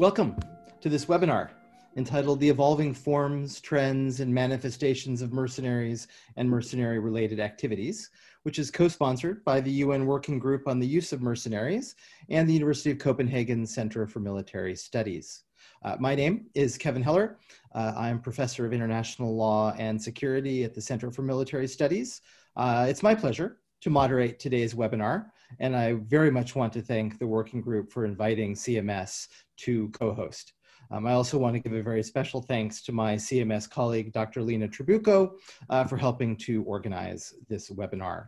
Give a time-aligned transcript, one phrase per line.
[0.00, 0.34] Welcome
[0.80, 1.50] to this webinar
[1.98, 6.08] entitled The Evolving Forms, Trends, and Manifestations of Mercenaries
[6.38, 8.08] and Mercenary Related Activities,
[8.44, 11.96] which is co-sponsored by the UN Working Group on the Use of Mercenaries
[12.30, 15.42] and the University of Copenhagen Center for Military Studies.
[15.84, 17.36] Uh, my name is Kevin Heller.
[17.74, 22.22] Uh, I'm professor of international law and security at the Center for Military Studies.
[22.56, 25.26] Uh, it's my pleasure to moderate today's webinar,
[25.58, 30.52] and I very much want to thank the working group for inviting CMS to co-host.
[30.90, 34.42] Um, I also want to give a very special thanks to my CMS colleague, Dr.
[34.42, 35.32] Lena Trabucco,
[35.68, 38.26] uh, for helping to organize this webinar.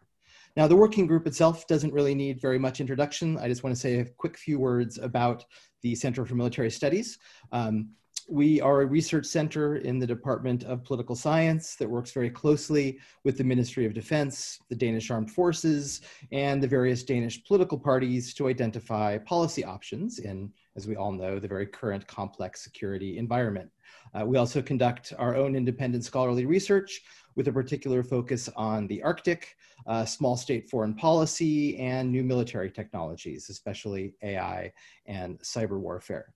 [0.55, 3.39] Now, the working group itself doesn't really need very much introduction.
[3.39, 5.45] I just want to say a quick few words about
[5.81, 7.19] the Center for Military Studies.
[7.53, 7.91] Um,
[8.29, 12.99] we are a research center in the Department of Political Science that works very closely
[13.25, 18.35] with the Ministry of Defense, the Danish Armed Forces, and the various Danish political parties
[18.35, 23.71] to identify policy options in, as we all know, the very current complex security environment.
[24.15, 27.03] Uh, we also conduct our own independent scholarly research
[27.35, 29.57] with a particular focus on the Arctic,
[29.87, 34.73] uh, small state foreign policy, and new military technologies, especially AI
[35.07, 36.35] and cyber warfare.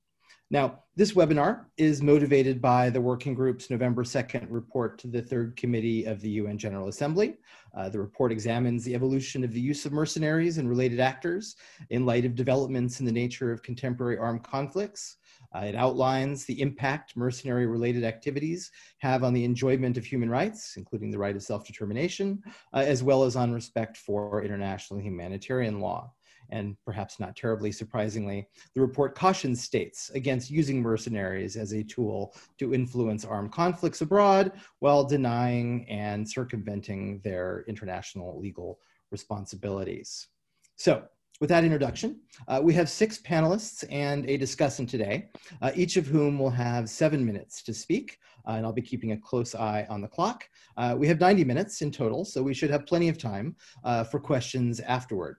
[0.48, 5.56] Now, this webinar is motivated by the working group's November 2nd report to the third
[5.56, 7.38] committee of the UN General Assembly.
[7.76, 11.56] Uh, the report examines the evolution of the use of mercenaries and related actors
[11.90, 15.16] in light of developments in the nature of contemporary armed conflicts.
[15.52, 20.76] Uh, it outlines the impact mercenary related activities have on the enjoyment of human rights,
[20.76, 22.40] including the right of self determination,
[22.72, 26.12] uh, as well as on respect for international humanitarian law
[26.50, 32.34] and perhaps not terribly surprisingly, the report cautions states against using mercenaries as a tool
[32.58, 38.78] to influence armed conflicts abroad while denying and circumventing their international legal
[39.10, 40.28] responsibilities.
[40.76, 41.04] So,
[41.40, 45.28] with that introduction, uh, we have six panelists and a discussant today,
[45.60, 48.18] uh, each of whom will have seven minutes to speak,
[48.48, 50.48] uh, and I'll be keeping a close eye on the clock.
[50.78, 53.54] Uh, we have 90 minutes in total, so we should have plenty of time
[53.84, 55.36] uh, for questions afterward.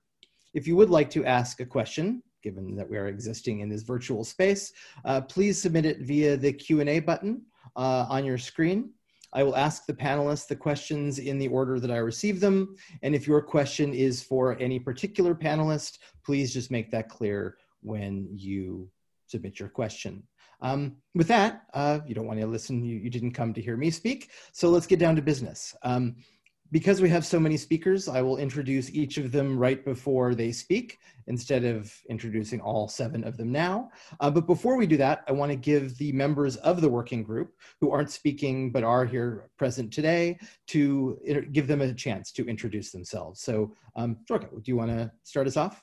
[0.58, 3.84] If you would like to ask a question, given that we are existing in this
[3.84, 4.74] virtual space,
[5.06, 7.44] uh, please submit it via the Q&A button
[7.76, 8.90] uh, on your screen.
[9.34, 12.76] I will ask the panelists the questions in the order that I receive them.
[13.04, 18.28] And if your question is for any particular panelist, please just make that clear when
[18.32, 18.90] you
[19.28, 20.24] submit your question.
[20.62, 23.78] Um, with that, uh, you don't want to listen, you, you, didn't come to hear
[23.78, 24.32] me speak.
[24.54, 25.76] So let's get down to business.
[25.84, 26.16] Um,
[26.72, 30.52] because we have so many speakers, I will introduce each of them right before they
[30.52, 33.90] speak instead of introducing all seven of them now.
[34.20, 37.24] Uh, but before we do that, I want to give the members of the working
[37.24, 41.20] group who aren't speaking but are here present today to
[41.52, 43.42] give them a chance to introduce themselves.
[43.42, 45.82] So, um, Sorcha, do you want to start us off?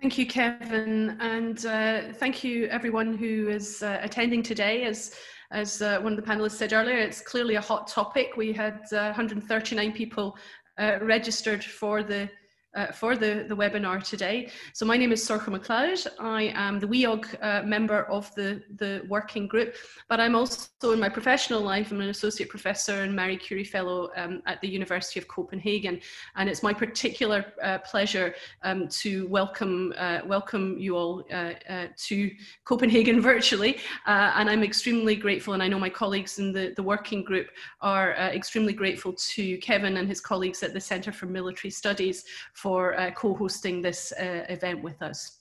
[0.00, 4.84] Thank you, Kevin, and uh, thank you everyone who is uh, attending today.
[4.84, 5.14] As
[5.50, 8.36] as uh, one of the panelists said earlier, it's clearly a hot topic.
[8.36, 10.36] We had uh, 139 people
[10.78, 12.28] uh, registered for the
[12.76, 14.50] uh, for the, the webinar today.
[14.74, 16.06] So my name is Sorcha MacLeod.
[16.18, 19.74] I am the WIOG uh, member of the, the working group,
[20.08, 24.10] but I'm also in my professional life, I'm an associate professor and Marie Curie Fellow
[24.16, 26.00] um, at the University of Copenhagen.
[26.36, 31.86] And it's my particular uh, pleasure um, to welcome, uh, welcome you all uh, uh,
[31.96, 32.30] to
[32.64, 33.78] Copenhagen virtually.
[34.06, 37.48] and I'm extremely grateful, and I know my colleagues in the, the working group
[37.80, 42.24] are extremely grateful to Kevin and his colleagues at the Center for Military Studies
[42.66, 45.38] for uh, co-hosting this uh, event with us.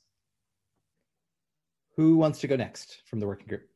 [1.98, 3.68] Who wants to go next from the working group?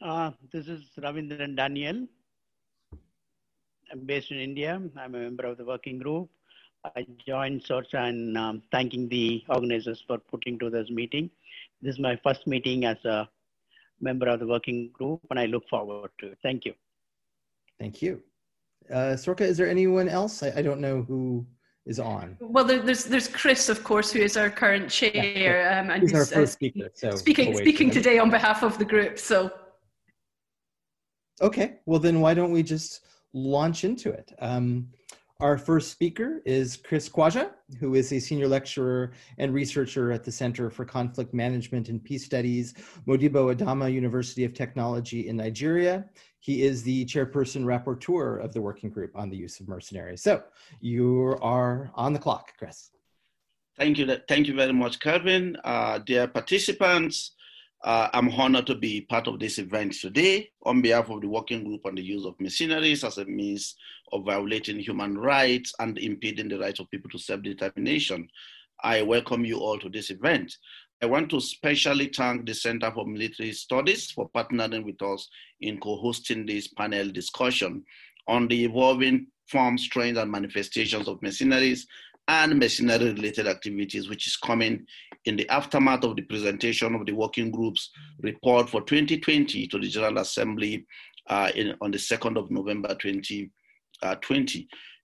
[0.00, 2.06] Uh, this is Ravindran Daniel.
[3.92, 4.80] I'm based in India.
[4.96, 6.30] I'm a member of the working group.
[6.82, 11.28] I joined Sorcha and um, thanking the organizers for putting to this meeting.
[11.82, 13.28] This is my first meeting as a
[14.00, 16.38] member of the working group, and I look forward to it.
[16.42, 16.72] Thank you.
[17.78, 18.22] Thank you.
[18.90, 20.42] Uh, Sorcha, is there anyone else?
[20.42, 21.44] I, I don't know who
[21.86, 22.36] is on.
[22.40, 26.12] Well, there's there's Chris, of course, who is our current chair, yeah, um, and he's,
[26.12, 26.90] our first uh, speaker.
[26.94, 29.18] So speaking we'll speaking today on behalf of the group.
[29.18, 29.50] So.
[31.40, 33.02] Okay, well then, why don't we just
[33.32, 34.32] launch into it?
[34.40, 34.88] Um,
[35.38, 40.32] our first speaker is Chris Kwaja, who is a senior lecturer and researcher at the
[40.32, 42.72] Center for Conflict Management and Peace Studies,
[43.06, 46.06] Modibbo Adama University of Technology in Nigeria.
[46.46, 50.22] He is the chairperson rapporteur of the working group on the use of mercenaries.
[50.22, 50.44] So
[50.80, 52.92] you are on the clock, Chris.
[53.76, 54.16] Thank you.
[54.28, 55.56] Thank you very much, Kevin.
[55.64, 57.32] Uh, dear participants,
[57.82, 61.64] uh, I'm honored to be part of this event today on behalf of the Working
[61.64, 63.74] Group on the Use of Mercenaries as a means
[64.12, 68.28] of violating human rights and impeding the rights of people to self determination.
[68.84, 70.56] I welcome you all to this event.
[71.02, 75.28] I want to specially thank the Center for Military Studies for partnering with us
[75.60, 77.84] in co-hosting this panel discussion
[78.26, 81.86] on the evolving forms, trends, and manifestations of mercenaries
[82.28, 84.86] and mercenary-related activities, which is coming
[85.26, 87.90] in the aftermath of the presentation of the working group's
[88.22, 90.86] report for 2020 to the General Assembly
[91.28, 93.50] uh, in, on the 2nd of November 2020.
[94.02, 94.16] Uh,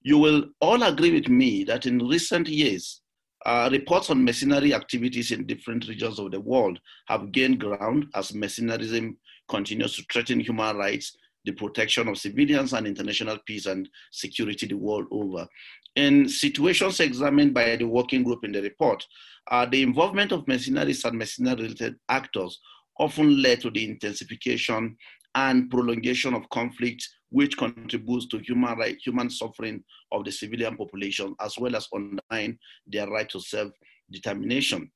[0.04, 3.01] you will all agree with me that in recent years,
[3.46, 8.32] uh, reports on mercenary activities in different regions of the world have gained ground as
[8.32, 9.16] mercenarism
[9.48, 14.76] continues to threaten human rights the protection of civilians and international peace and security the
[14.76, 15.46] world over.
[15.96, 19.04] In situations examined by the working group in the report,
[19.50, 22.60] uh, the involvement of mercenaries and mercenary-related actors
[22.98, 24.96] often led to the intensification
[25.34, 31.34] and prolongation of conflict, which contributes to human right, human suffering of the civilian population,
[31.40, 34.90] as well as undermine their right to self-determination.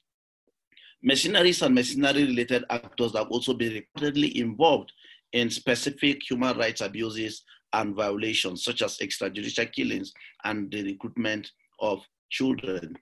[1.02, 4.92] Mercenaries and mercenary-related actors have also been reportedly involved
[5.32, 7.42] in specific human rights abuses
[7.72, 10.12] and violations, such as extrajudicial killings
[10.44, 11.50] and the recruitment
[11.80, 12.00] of
[12.30, 12.96] children.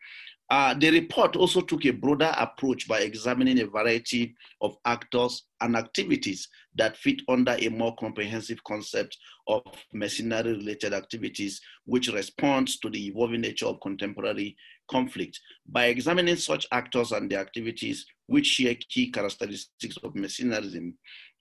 [0.51, 5.75] Uh, the report also took a broader approach by examining a variety of actors and
[5.75, 9.17] activities that fit under a more comprehensive concept
[9.49, 9.63] of
[9.95, 14.55] mercenary related activities, which responds to the evolving nature of contemporary
[14.91, 15.41] conflict.
[15.67, 20.93] By examining such actors and their activities, which share key characteristics of mercenarism,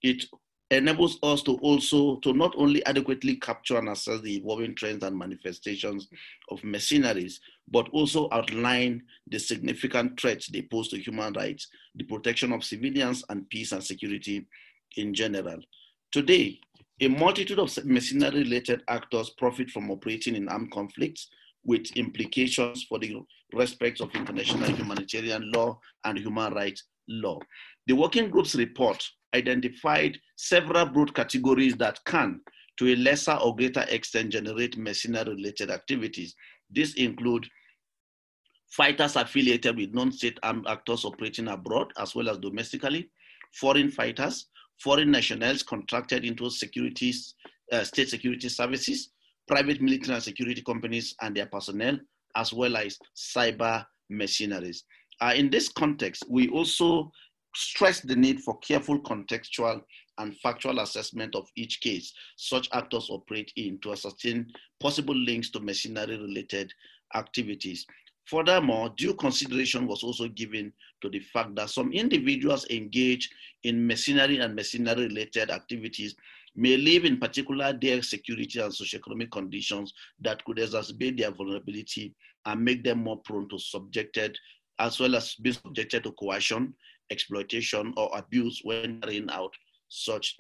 [0.02, 0.26] it
[0.72, 5.18] enables us to also to not only adequately capture and assess the evolving trends and
[5.18, 6.08] manifestations
[6.50, 7.40] of mercenaries,
[7.70, 13.24] but also outline the significant threats they pose to human rights, the protection of civilians,
[13.30, 14.46] and peace and security
[14.98, 15.60] in general.
[16.12, 16.60] Today,
[17.02, 21.30] a multitude of mercenary-related actors profit from operating in armed conflicts
[21.66, 23.16] with implications for the
[23.54, 27.40] respect of international humanitarian law and human rights law.
[27.88, 29.04] The working group's report
[29.34, 32.42] identified several broad categories that can,
[32.78, 36.36] to a lesser or greater extent, generate mercenary-related activities.
[36.72, 37.48] These include
[38.72, 43.10] fighters affiliated with non-state armed actors operating abroad as well as domestically,
[43.60, 44.48] foreign fighters,
[44.82, 47.36] foreign nationals contracted into securities,
[47.72, 49.12] uh, state security services,
[49.48, 51.98] private military and security companies and their personnel,
[52.36, 54.84] as well as cyber mercenaries.
[55.22, 57.12] Uh, in this context, we also
[57.56, 59.82] stress the need for careful contextual
[60.20, 64.46] and factual assessment of each case such actors operate in to ascertain
[64.80, 66.72] possible links to mercenary related
[67.16, 67.86] activities.
[68.26, 70.72] Furthermore, due consideration was also given
[71.02, 73.34] to the fact that some individuals engaged
[73.64, 76.16] in mercenary and mercenary related activities
[76.56, 82.14] may live in particular their security and socioeconomic conditions that could exacerbate their vulnerability
[82.46, 84.38] and make them more prone to subjected
[84.80, 86.74] as well as being subjected to coercion,
[87.10, 89.54] exploitation, or abuse when carrying out
[89.90, 90.36] such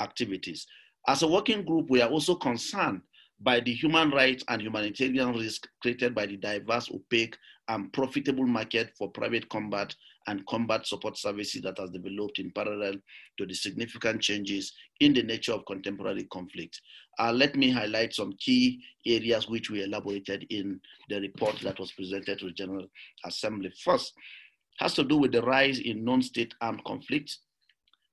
[0.00, 0.66] activities.
[1.08, 3.00] As a working group, we are also concerned
[3.40, 7.36] by the human rights and humanitarian risk created by the diverse, opaque,
[7.68, 9.94] and profitable market for private combat
[10.28, 12.94] and combat support services that has developed in parallel
[13.38, 16.80] to the significant changes in the nature of contemporary conflict.
[17.18, 21.92] Uh, let me highlight some key areas which we elaborated in the report that was
[21.92, 22.86] presented to the General
[23.24, 23.72] Assembly.
[23.84, 24.12] First,
[24.78, 27.40] has to do with the rise in non-state armed conflicts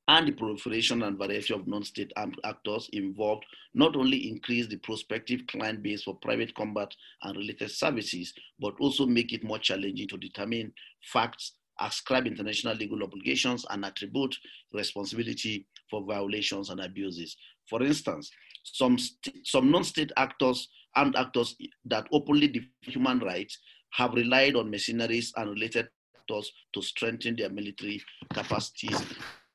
[0.10, 5.46] and the proliferation and variety of non-state armed actors involved not only increase the prospective
[5.48, 6.94] client base for private combat
[7.24, 10.74] and related services, but also make it more challenging to determine
[11.12, 14.36] facts, ascribe international legal obligations, and attribute
[14.74, 17.38] responsibility for violations and abuses.
[17.70, 18.30] For instance,
[18.64, 18.98] some,
[19.44, 21.56] some non-state actors, armed actors
[21.86, 23.58] that openly defend human rights
[23.92, 25.88] have relied on mercenaries and related
[26.24, 28.02] actors to strengthen their military
[28.34, 29.00] capacities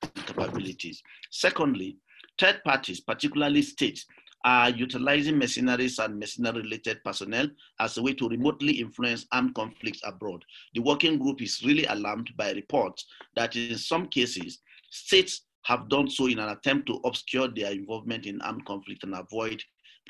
[0.03, 1.03] and capabilities.
[1.31, 1.97] Secondly,
[2.39, 4.07] third parties, particularly states,
[4.45, 7.49] are utilizing mercenaries and mercenary-related personnel
[7.81, 10.45] as a way to remotely influence armed conflicts abroad.
[10.75, 14.61] The working group is really alarmed by reports that in some cases,
[14.91, 19.15] states have done so in an attempt to obscure their involvement in armed conflict and
[19.15, 19.61] avoid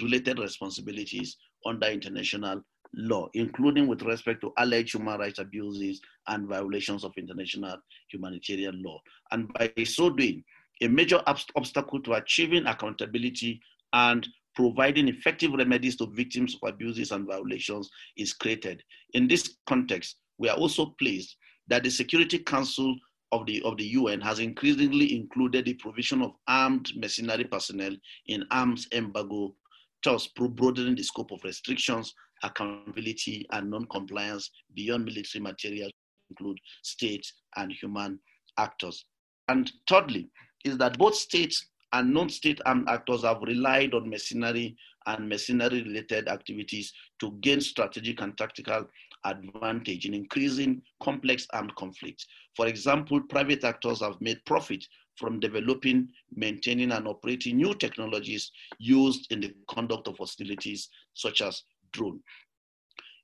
[0.02, 2.62] related responsibilities under international
[2.94, 7.76] law, including with respect to alleged human rights abuses and violations of international
[8.10, 9.00] humanitarian law.
[9.30, 10.44] And by so doing,
[10.80, 13.60] a major obstacle to achieving accountability
[13.92, 18.82] and providing effective remedies to victims of abuses and violations is created.
[19.14, 21.36] In this context, we are also pleased
[21.68, 22.96] that the Security Council
[23.32, 27.94] of the, of the UN has increasingly included the provision of armed mercenary personnel
[28.26, 29.54] in arms embargo,
[30.02, 35.90] thus broadening the scope of restrictions accountability, and non-compliance beyond military material
[36.30, 37.26] include state
[37.56, 38.18] and human
[38.58, 39.04] actors.
[39.48, 40.28] And thirdly,
[40.64, 44.76] is that both states and non-state armed actors have relied on mercenary
[45.06, 48.86] and mercenary-related activities to gain strategic and tactical
[49.24, 52.26] advantage in increasing complex armed conflicts.
[52.54, 54.84] For example, private actors have made profit
[55.16, 61.62] from developing, maintaining, and operating new technologies used in the conduct of hostilities, such as
[61.92, 62.20] drone.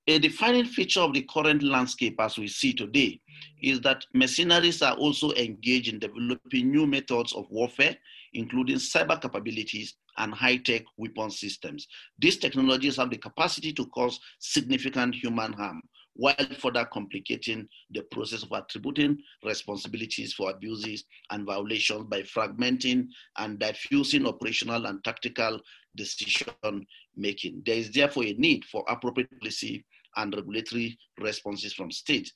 [0.06, 3.18] A defining feature of the current landscape as we see today
[3.62, 7.96] is that mercenaries are also engaged in developing new methods of warfare,
[8.34, 11.88] including cyber capabilities and high-tech weapon systems.
[12.18, 15.80] These technologies have the capacity to cause significant human harm
[16.16, 23.58] while further complicating the process of attributing responsibilities for abuses and violations by fragmenting and
[23.58, 25.60] diffusing operational and tactical
[25.96, 26.86] decision
[27.16, 27.62] making.
[27.64, 29.84] There is therefore a need for appropriate policy
[30.16, 32.32] and regulatory responses from states,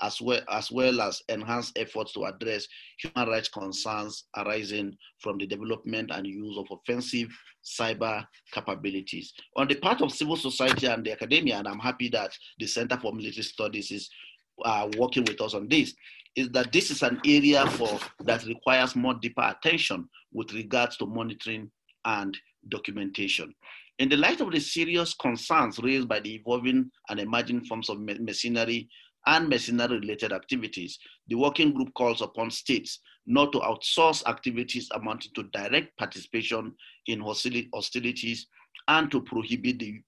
[0.00, 2.66] as well, as well as enhanced efforts to address
[2.98, 7.28] human rights concerns arising from the development and use of offensive
[7.64, 9.32] cyber capabilities.
[9.56, 12.96] On the part of civil society and the academia, and I'm happy that the Center
[12.96, 14.08] for Military Studies is
[14.64, 15.94] uh, working with us on this,
[16.36, 21.06] is that this is an area for that requires more deeper attention with regards to
[21.06, 21.70] monitoring
[22.04, 22.36] and
[22.68, 23.54] documentation.
[23.98, 28.00] In the light of the serious concerns raised by the evolving and emerging forms of
[28.00, 28.88] mercenary
[29.26, 30.98] and mercenary-related activities,
[31.28, 36.74] the working group calls upon states not to outsource activities amounting to direct participation
[37.06, 38.46] in hostilities
[38.88, 40.00] and to prohibit the,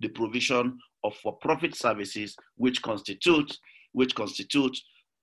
[0.00, 3.58] the provision of for-profit services which constitute,
[3.92, 4.78] which constitute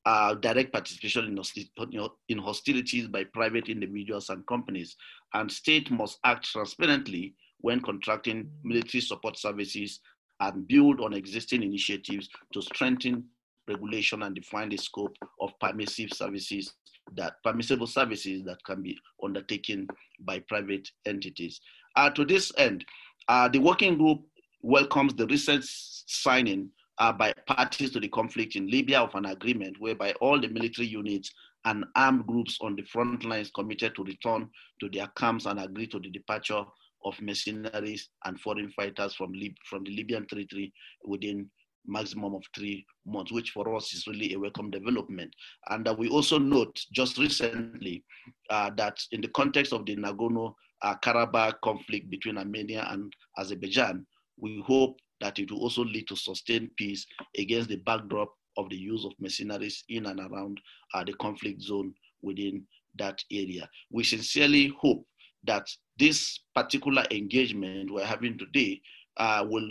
[0.06, 4.96] uh, direct participation in, in hostilities by private individuals and companies.
[5.34, 10.00] And state must act transparently when contracting military support services
[10.40, 13.26] and build on existing initiatives to strengthen
[13.68, 16.74] regulation and define the scope of permissive services
[17.16, 19.88] that permissible services that can be undertaken
[20.22, 21.60] by private entities.
[21.96, 22.86] Uh, to this end,
[23.28, 24.22] uh, the working group
[24.62, 29.80] welcomes the recent signing uh, by parties to the conflict in Libya of an agreement
[29.80, 31.32] whereby all the military units
[31.66, 35.88] and armed groups on the front lines committed to return to their camps and agree
[35.88, 36.64] to the departure
[37.06, 40.74] of mercenaries and foreign fighters from, Lib from the Libyan territory
[41.06, 41.50] within
[41.86, 45.34] maximum of three months, which for us is really a welcome development.
[45.70, 48.04] And uh, we also note just recently
[48.50, 54.06] uh, that in the context of the Nagorno-Karabakh conflict between Armenia and Azerbaijan,
[54.38, 57.06] we hope that it will also lead to sustained peace
[57.38, 60.60] against the backdrop of the use of mercenaries in and around
[60.94, 62.64] uh, the conflict zone within
[62.98, 63.70] that area.
[63.92, 65.06] We sincerely hope
[65.46, 68.82] that this particular engagement we're having today
[69.18, 69.70] uh, will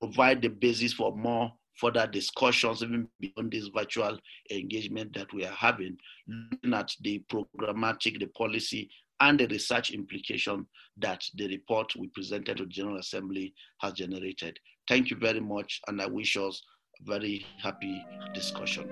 [0.00, 4.18] provide the basis for more further discussions, even beyond this virtual
[4.50, 8.88] engagement that we are having, looking at the programmatic, the policy,
[9.20, 10.66] and the research implication
[10.98, 14.58] that the report we presented to the General Assembly has generated.
[14.88, 16.62] Thank you very much, and I wish us
[17.00, 18.88] a very happy discussion.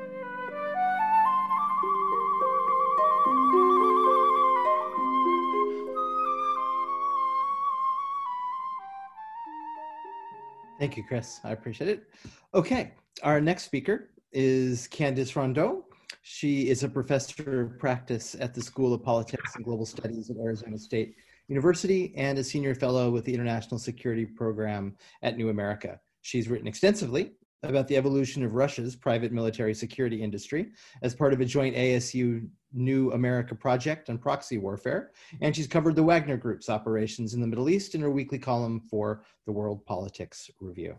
[10.81, 11.41] Thank you, Chris.
[11.45, 12.09] I appreciate it.
[12.53, 15.85] Okay, our next speaker is Candace Rondeaux.
[16.23, 20.37] She is a professor of practice at the School of Politics and Global Studies at
[20.39, 21.15] Arizona State
[21.49, 26.01] University and a senior fellow with the International Security Program at New America.
[26.23, 27.33] She's written extensively
[27.63, 30.73] about the evolution of Russia's private military security industry
[31.03, 35.13] as part of a joint ASU New America project on proxy warfare.
[35.41, 38.81] And she's covered the Wagner Group's operations in the Middle East in her weekly column
[38.81, 40.97] for the World Politics Review.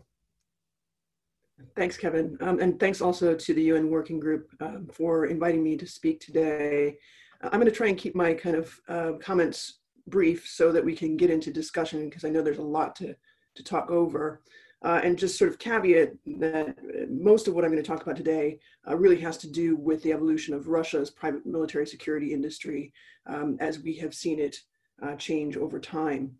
[1.74, 2.36] Thanks, Kevin.
[2.40, 6.20] Um, and thanks also to the UN Working Group um, for inviting me to speak
[6.20, 6.96] today.
[7.42, 10.94] I'm going to try and keep my kind of uh, comments brief so that we
[10.94, 13.14] can get into discussion because I know there's a lot to,
[13.54, 14.42] to talk over.
[14.84, 16.76] Uh, and just sort of caveat that
[17.10, 20.02] most of what I'm going to talk about today uh, really has to do with
[20.02, 22.92] the evolution of Russia's private military security industry
[23.26, 24.58] um, as we have seen it
[25.02, 26.36] uh, change over time.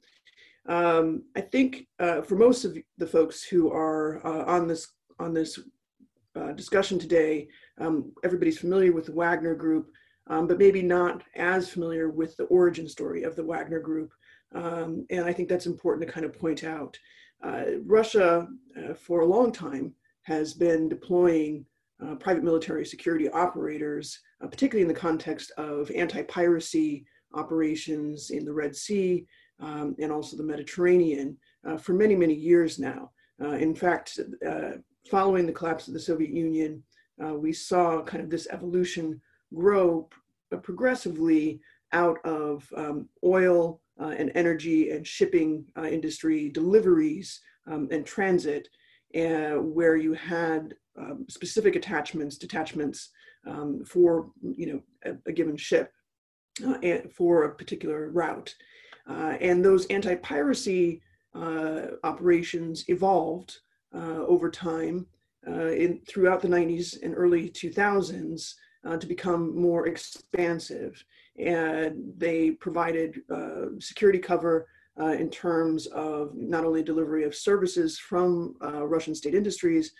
[0.69, 5.33] Um, I think uh, for most of the folks who are uh, on this on
[5.33, 5.59] this
[6.35, 9.91] uh, discussion today, um, everybody's familiar with the Wagner Group,
[10.29, 14.13] um, but maybe not as familiar with the origin story of the Wagner Group.
[14.55, 16.99] Um, and I think that's important to kind of point out.
[17.43, 19.93] Uh, Russia, uh, for a long time,
[20.23, 21.65] has been deploying
[22.05, 28.75] uh, private military security operators, particularly in the context of anti-piracy operations in the Red
[28.75, 29.27] Sea
[29.61, 31.37] um, and also the Mediterranean
[31.79, 33.11] for many, many years now.
[33.41, 34.19] in fact,
[35.11, 36.83] following the collapse of the Soviet Union,
[37.25, 39.21] uh, we saw kind of this evolution
[39.55, 40.09] grow
[40.63, 41.61] progressively
[41.93, 48.69] out of um, oil uh, and energy and shipping uh, industry deliveries um, and transit,
[49.17, 53.11] uh, where you had um, specific attachments, detachments
[53.47, 55.93] um, for you know a, a given ship
[56.67, 58.55] uh, for a particular route,
[59.09, 61.01] uh, and those anti-piracy
[61.35, 63.59] uh, operations evolved
[63.95, 65.07] over time
[65.47, 68.53] in throughout the 90s and early 2000s
[68.95, 71.05] to become more expansive
[71.39, 74.67] and they provided uh, security cover
[74.99, 79.93] uh, in terms of not only delivery of services from uh, Russian state industries,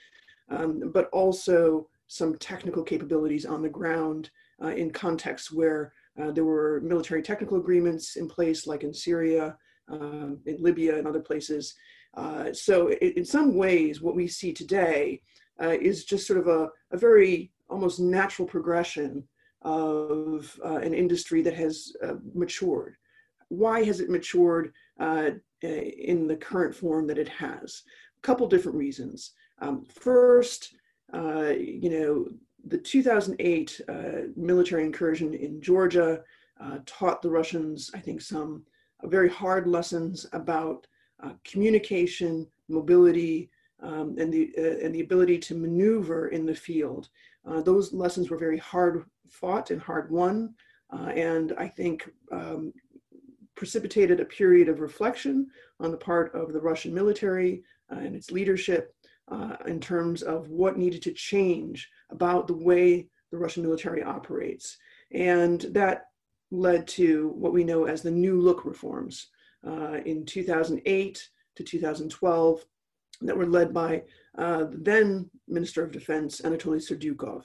[0.49, 4.31] um, but also some technical capabilities on the ground
[4.63, 9.57] uh, in contexts where uh, there were military technical agreements in place, like in Syria,
[9.89, 11.75] um, in Libya, and other places.
[12.15, 15.21] Uh, so, in, in, some ways, what we see today
[15.61, 19.25] is just sort of a, a very almost natural progression
[19.63, 22.97] of uh, an industry that has uh, matured.
[23.49, 25.31] Why has it matured uh,
[25.63, 27.83] in the current form that it has?
[28.19, 29.33] A couple different reasons.
[29.61, 30.75] Um, first,
[31.13, 32.27] uh, you know,
[32.67, 33.93] the 2008 uh,
[34.37, 36.23] military incursion in Georgia
[36.61, 38.65] uh, taught the Russians, I think, some
[39.05, 40.87] very hard lessons about
[41.45, 43.51] communication, mobility,
[43.83, 44.53] um, and the
[44.83, 47.09] and the ability to maneuver in the field.
[47.45, 50.55] those lessons were very hard fought and hard won,
[50.93, 52.73] uh, and I think um,
[53.55, 55.49] precipitated a period of reflection
[55.81, 58.95] on the part of the Russian military uh, and its leadership
[59.29, 64.77] uh, in terms of what needed to change about the way the Russian military operates.
[65.13, 66.07] And that
[66.51, 69.29] led to what we know as the New Look reforms
[69.67, 72.65] uh, in 2008 to 2012
[73.23, 74.03] that were led by
[74.39, 77.45] uh, the then Minister of Defense, Anatoly Serdyukov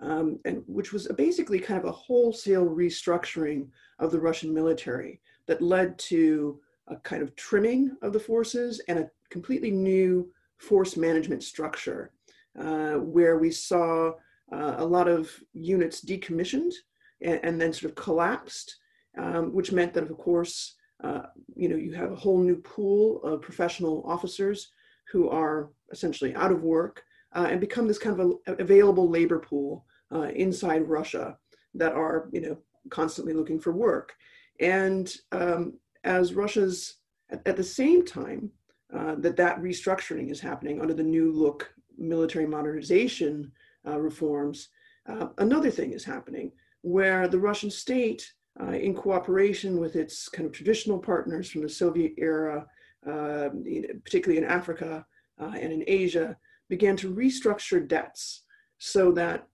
[0.00, 5.62] um, and which was basically kind of a wholesale restructuring of the Russian military that
[5.62, 11.42] led to a kind of trimming of the forces and a completely new force management
[11.42, 12.12] structure,
[12.58, 14.12] uh, where we saw
[14.52, 16.72] uh, a lot of units decommissioned
[17.20, 18.76] and, and then sort of collapsed,
[19.18, 21.22] um, which meant that, of course, uh,
[21.54, 24.72] you know, you have a whole new pool of professional officers
[25.10, 27.02] who are essentially out of work
[27.34, 31.36] uh, and become this kind of a, available labor pool uh, inside Russia
[31.74, 32.58] that are, you know,
[32.90, 34.12] constantly looking for work.
[34.60, 36.96] And um, as Russia's,
[37.30, 38.50] at, at, the same time
[38.94, 43.52] uh, that that restructuring is happening under the new look military modernization
[43.86, 44.68] uh, reforms,
[45.08, 50.46] uh, another thing is happening where the Russian state, uh, in cooperation with its kind
[50.46, 52.66] of traditional partners from the Soviet era,
[53.08, 53.64] um,
[54.04, 55.04] particularly in Africa
[55.40, 56.36] uh, and in Asia,
[56.68, 58.44] began to restructure debts
[58.78, 59.46] so that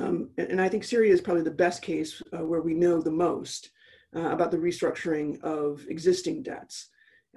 [0.00, 3.12] um, and I think Syria is probably the best case uh, where we know the
[3.12, 3.70] most
[4.16, 6.88] uh, about the restructuring of existing debts.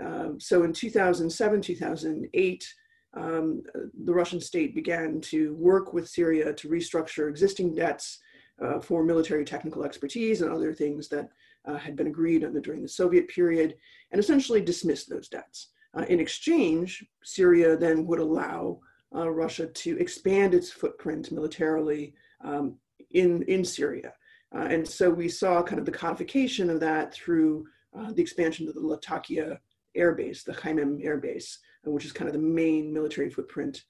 [0.04, 2.74] Um, so in 2007, 2008,
[3.16, 3.64] um,
[4.04, 8.20] the Russian state began to work with Syria to restructure existing debts
[8.64, 11.30] uh, for military technical expertise and other things that
[11.68, 13.76] uh, had been agreed on during the Soviet period,
[14.12, 15.70] and essentially dismissed those debts.
[15.98, 18.80] Uh, in exchange, Syria then would allow
[19.16, 22.76] uh, Russia to expand its footprint militarily um,
[23.12, 24.14] in, in Syria.
[24.56, 27.66] Uh, and so we saw kind of the codification of that through
[27.98, 29.60] uh, the expansion of the Latakia
[29.96, 33.84] air base, the Khmeimim air base, uh, which is kind of the main military footprint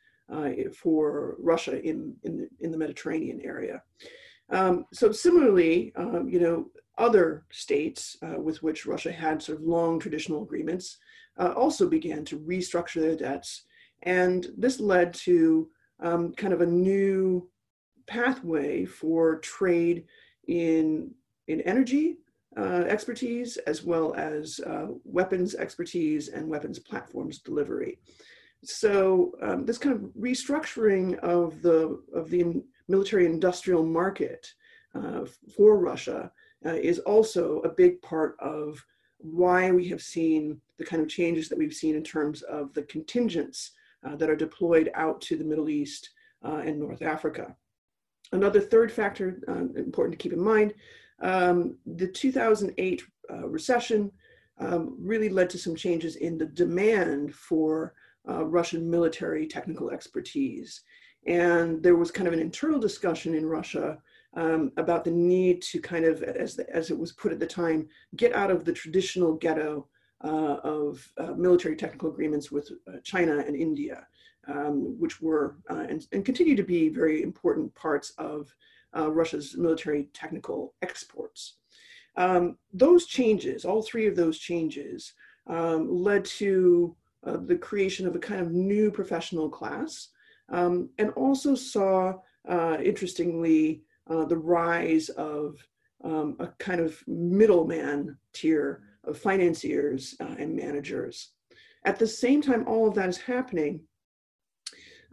[0.75, 3.81] for Russia in, in, the, in the Mediterranean area.
[4.49, 9.65] Um, so similarly, um, you know, other states uh, with which Russia had sort of
[9.65, 10.97] long traditional agreements
[11.37, 13.63] uh, also began to restructure their debts.
[14.03, 17.49] And this led to um, kind of a new
[18.07, 20.05] pathway for trade
[20.47, 21.11] in,
[21.47, 22.17] in energy
[22.57, 27.99] uh, expertise, as well as uh, weapons expertise and weapons platforms delivery.
[28.63, 34.51] So um, this kind of restructuring of the, of the military industrial market
[34.95, 36.31] uh, for Russia
[36.65, 38.83] uh, is also a big part of
[39.19, 42.83] why we have seen the kind of changes that we've seen in terms of the
[42.83, 43.71] contingents
[44.05, 46.11] uh, that are deployed out to the Middle East
[46.45, 47.55] uh, and North Africa.
[48.31, 50.73] Another third factor uh, important to keep in mind,
[51.21, 54.11] um, the 2008 uh, recession
[54.59, 57.93] um, really led to some changes in the demand for
[58.27, 60.81] uh, Russian military technical expertise.
[61.25, 63.97] And there was kind of an internal discussion in Russia
[64.37, 67.89] um, about the need to kind of, as, as it was put at the time,
[68.15, 69.87] get out of the traditional ghetto
[70.23, 74.07] uh, of uh, military technical agreements with uh, China and India
[74.47, 78.53] um, which were uh, and, and, continue to be very important parts of
[78.95, 81.57] uh, Russia's military technical exports.
[82.15, 85.13] Um, those changes, all three of those changes,
[85.47, 86.95] um, led to
[87.25, 90.09] uh, the creation of a kind of new professional class
[90.49, 92.13] um, and also saw,
[92.47, 95.57] uh, interestingly, uh, the rise of
[96.03, 101.31] um, a kind of middleman tier of financiers uh, and managers.
[101.85, 103.81] At the same time, all of that is happening.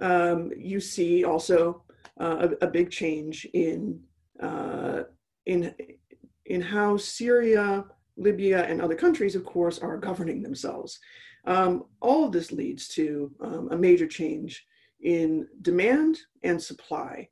[0.00, 1.84] Um, you see also
[2.20, 4.00] uh, a, a, big change in
[4.40, 5.04] uh,
[5.46, 5.72] in
[6.46, 7.84] in how Syria,
[8.16, 10.98] Libya, and other countries, of course, are governing themselves.
[11.46, 14.66] Um, all of this leads to um, a major change
[15.00, 17.28] in demand and supply.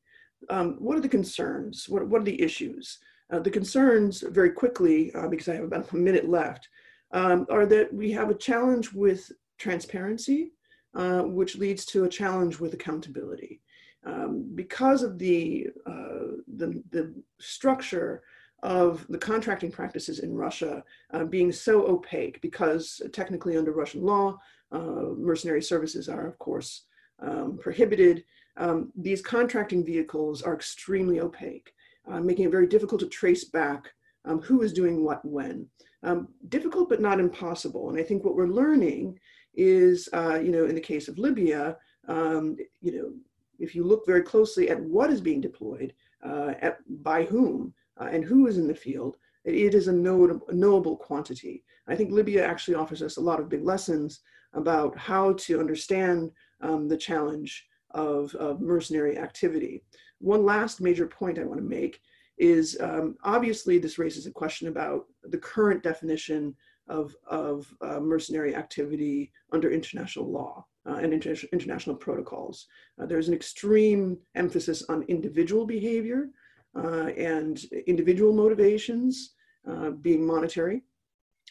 [0.50, 1.88] Um, what are the concerns?
[1.88, 2.98] What, what are the issues?
[3.30, 6.68] Uh, the concerns, very quickly, uh, because I have about a minute left,
[7.12, 10.52] um, are that we have a challenge with transparency,
[10.94, 13.60] uh, which leads to a challenge with accountability.
[14.04, 18.22] Um, because of the, uh, the, the, structure
[18.62, 24.38] of the contracting practices in Russia uh, being so opaque, because technically under Russian law,
[24.72, 26.82] uh, mercenary services are, of course,
[27.20, 28.24] um, prohibited.
[28.56, 31.72] Um, these contracting vehicles are extremely opaque,
[32.10, 33.90] uh, making it very difficult to trace back
[34.24, 35.66] um, who is doing what when.
[36.02, 37.90] Um, difficult, but not impossible.
[37.90, 39.18] And I think what we're learning
[39.54, 41.76] is, uh, you know, in the case of Libya,
[42.08, 43.12] um, you know,
[43.58, 48.08] if you look very closely at what is being deployed, uh, at, by whom, uh,
[48.10, 51.64] and who is in the field, it is a knowable, quantity.
[51.88, 54.20] I think Libya actually offers us a lot of big lessons
[54.54, 59.82] about how to understand um, the challenge of, of, mercenary activity.
[60.18, 62.00] One last major point I want to make
[62.38, 66.54] is um, obviously this raises a question about the current definition
[66.88, 72.66] of, of uh, mercenary activity under international law uh, and inter international protocols.
[73.00, 76.28] Uh, there's an extreme emphasis on individual behavior
[76.76, 79.34] uh, and individual motivations
[79.68, 80.82] uh, being monetary.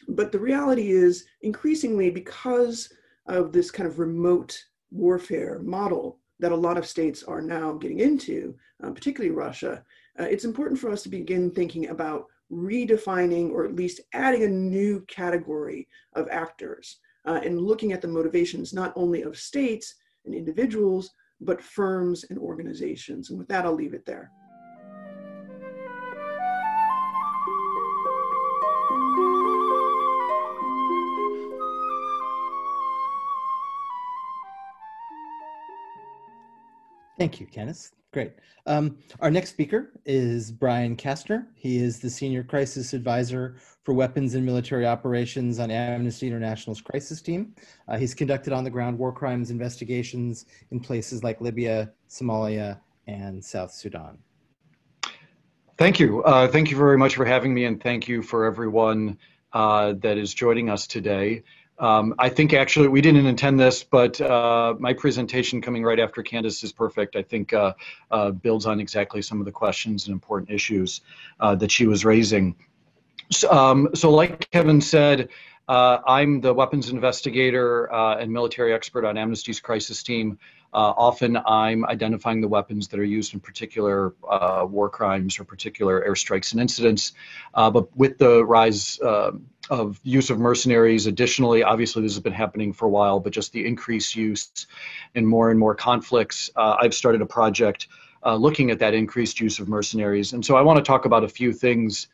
[0.08, 2.92] But the reality is increasingly because
[3.26, 4.58] of this kind of remote
[4.90, 9.82] warfare model that a lot of states are now getting into, uh, particularly Russia,
[10.18, 14.48] uh, it's important for us to begin thinking about redefining or at least adding a
[14.48, 20.34] new category of actors uh, and looking at the motivations not only of states and
[20.34, 23.30] individuals, but firms and organizations.
[23.30, 24.32] And with that, I'll leave it there.
[37.22, 37.92] Thank you, Kenneth.
[38.12, 38.32] Great.
[38.66, 41.46] Um, our next speaker is Brian Castner.
[41.54, 43.54] He is the Senior Crisis Advisor
[43.84, 47.54] for Weapons and Military Operations on Amnesty International's crisis team.
[47.86, 53.44] Uh, he's conducted on the ground war crimes investigations in places like Libya, Somalia, and
[53.44, 54.18] South Sudan.
[55.78, 56.24] Thank you.
[56.24, 59.16] Uh, thank you very much for having me, and thank you for everyone
[59.52, 61.44] uh, that is joining us today.
[61.82, 66.22] Um, I think actually we didn't intend this, but uh, my presentation coming right after
[66.22, 67.16] Candace is perfect.
[67.16, 67.72] I think uh,
[68.08, 71.00] uh, builds on exactly some of the questions and important issues
[71.40, 72.54] uh, that she was raising.
[73.32, 75.30] So, um, so like Kevin said,
[75.68, 80.38] uh, I'm the weapons investigator uh, and military expert on Amnesty's crisis team.
[80.72, 86.52] Often I'm identifying the weapons that are used in particular war crimes or particular airstrikes
[86.52, 87.12] and incidents.
[87.54, 88.98] But with the rise
[89.70, 93.52] of use of mercenaries, additionally, obviously this has been happening for a while, but just
[93.52, 94.66] the increased use
[95.14, 97.88] in more and more conflicts, uh, I've started a project
[98.24, 100.32] uh, looking at that increased use of mercenaries.
[100.32, 102.08] And so I want to talk about a few things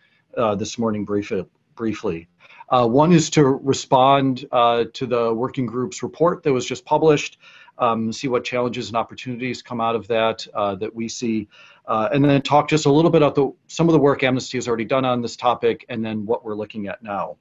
[0.56, 1.32] this morning brief
[1.74, 2.28] briefly.
[2.68, 7.38] Uh, one is to respond uh, to the working group's report that was just published
[7.78, 11.48] um, see what challenges and opportunities come out of that uh, that we see,
[11.86, 14.58] uh, and then talk just a little bit about the, some of the work Amnesty
[14.58, 17.36] has already done on this topic, and then what we're looking at now.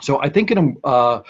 [0.00, 1.22] So I think in a, uh,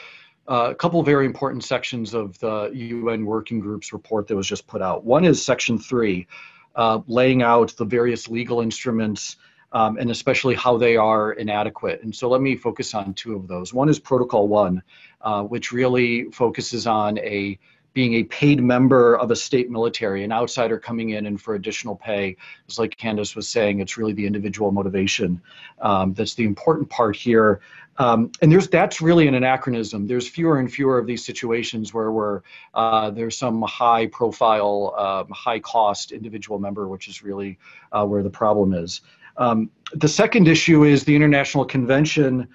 [0.49, 4.83] a couple very important sections of the UN Working Group's report that was just put
[4.83, 5.05] out.
[5.05, 6.27] One is section three,
[6.75, 9.37] uh, laying out the various legal instruments
[9.73, 12.03] um, and especially how they are inadequate.
[12.03, 13.75] And so let me focus on two of those.
[13.75, 14.83] One is Protocol 1,
[15.21, 17.59] uh, which really focuses on a
[17.97, 21.97] being a paid member of a state military, an outsider coming in and for additional
[21.97, 22.37] pay.
[22.67, 25.41] It's like Candace was saying, it's really the individual motivation
[25.81, 27.63] um, that's the important part here.
[27.97, 30.07] Um, and there's that's really an anachronism.
[30.07, 32.43] There's fewer and fewer of these situations where we're
[32.75, 37.59] uh, there's some high profile, um, high cost individual member, which is really
[37.93, 39.01] uh, where the problem is.
[39.39, 42.49] Um, the second issue is the International Convention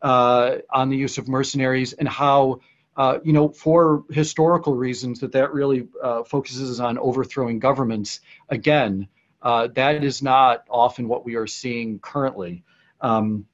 [0.00, 2.60] uh, on the use of mercenaries and how
[2.96, 8.20] uh, you know, for historical reasons, that that really uh, focuses on overthrowing governments.
[8.48, 9.08] Again,
[9.42, 12.64] uh, that is not often what we are seeing currently.
[13.00, 13.46] Um,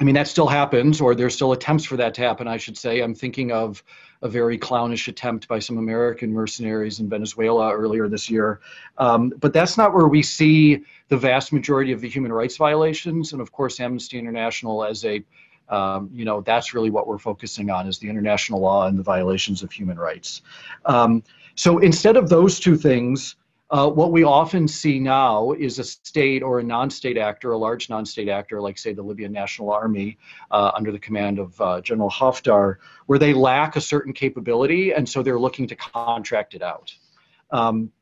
[0.00, 2.78] I mean, that still happens, or there's still attempts for that to happen, I should
[2.78, 3.00] say.
[3.00, 3.82] I'm thinking of
[4.22, 8.60] a very clownish attempt by some American mercenaries in Venezuela earlier this year.
[8.96, 13.32] Um, but that's not where we see the vast majority of the human rights violations.
[13.32, 15.22] And of course, Amnesty International, as a
[15.70, 19.02] um, you know, that's really what we're focusing on is the international law and the
[19.02, 20.42] violations of human rights.
[20.84, 21.22] Um,
[21.54, 23.36] so instead of those two things,
[23.70, 27.88] uh, what we often see now is a state or a non-state actor, a large
[27.88, 30.18] non-state actor, like say the Libyan National Army
[30.50, 35.08] uh, under the command of uh, General Haftar, where they lack a certain capability, and
[35.08, 36.92] so they're looking to contract it out.
[37.52, 37.92] Um,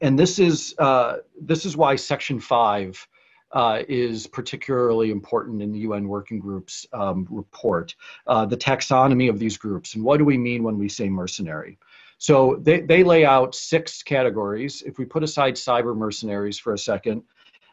[0.00, 3.06] and this is uh, this is why Section Five
[3.52, 7.94] uh, is particularly important in the UN Working Group's um, report.
[8.26, 11.78] Uh, the taxonomy of these groups, and what do we mean when we say mercenary?
[12.18, 14.82] So they, they lay out six categories.
[14.82, 17.22] If we put aside cyber mercenaries for a second,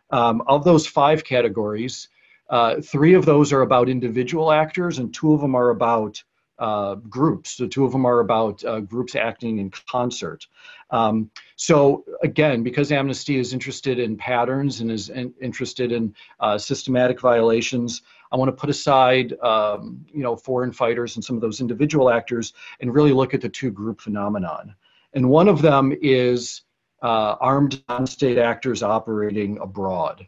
[0.09, 2.07] um, of those five categories,
[2.49, 6.23] uh, three of those are about individual actors, and two of them are about
[6.59, 7.57] uh, groups.
[7.57, 10.47] The two of them are about uh, groups acting in concert.
[10.89, 16.57] Um, so again, because Amnesty is interested in patterns and is in, interested in uh,
[16.57, 21.41] systematic violations, I want to put aside, um, you know, foreign fighters and some of
[21.41, 24.75] those individual actors and really look at the two group phenomenon.
[25.13, 26.63] And one of them is
[27.01, 30.27] uh, armed non-state actors operating abroad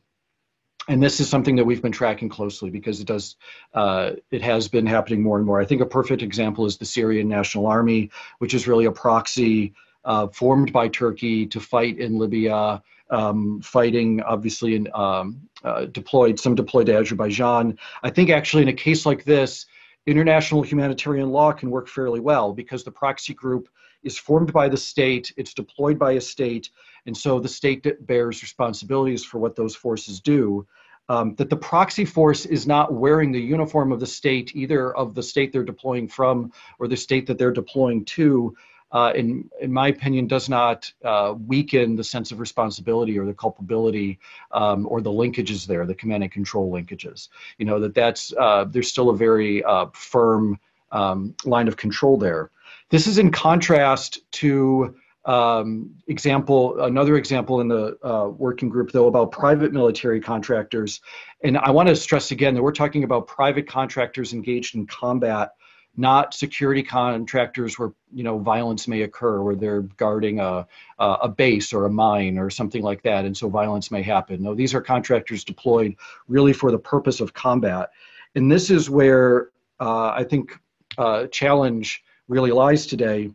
[0.89, 3.35] and this is something that we've been tracking closely because it does
[3.75, 5.61] uh, it has been happening more and more.
[5.61, 9.73] I think a perfect example is the Syrian National Army, which is really a proxy
[10.03, 16.39] uh, formed by Turkey to fight in Libya, um, fighting obviously in um, uh, deployed
[16.39, 17.77] some deployed to Azerbaijan.
[18.01, 19.67] I think actually in a case like this,
[20.07, 23.69] international humanitarian law can work fairly well because the proxy group
[24.01, 26.69] is formed by the state, it's deployed by a state,
[27.05, 30.65] and so the state bears responsibilities for what those forces do
[31.09, 35.15] um, that the proxy force is not wearing the uniform of the state, either of
[35.15, 38.55] the state they're deploying from or the state that they're deploying to,
[38.91, 43.33] uh, in, in my opinion, does not uh, weaken the sense of responsibility or the
[43.33, 44.19] culpability
[44.51, 47.29] um, or the linkages there, the command and control linkages.
[47.57, 50.59] You know, that that's, uh, there's still a very uh, firm
[50.91, 52.51] um, line of control there.
[52.89, 54.95] This is in contrast to
[55.29, 61.01] um, example, another example in the uh, working group, though, about private military contractors.
[61.43, 65.51] And I want to stress again that we're talking about private contractors engaged in combat,
[65.95, 70.65] not security contractors where you know violence may occur, where they're guarding a
[70.97, 74.41] a base or a mine or something like that, and so violence may happen.
[74.41, 75.95] No, these are contractors deployed
[76.27, 77.91] really for the purpose of combat.
[78.33, 80.57] And this is where uh, I think
[80.97, 83.29] uh, challenge really lies today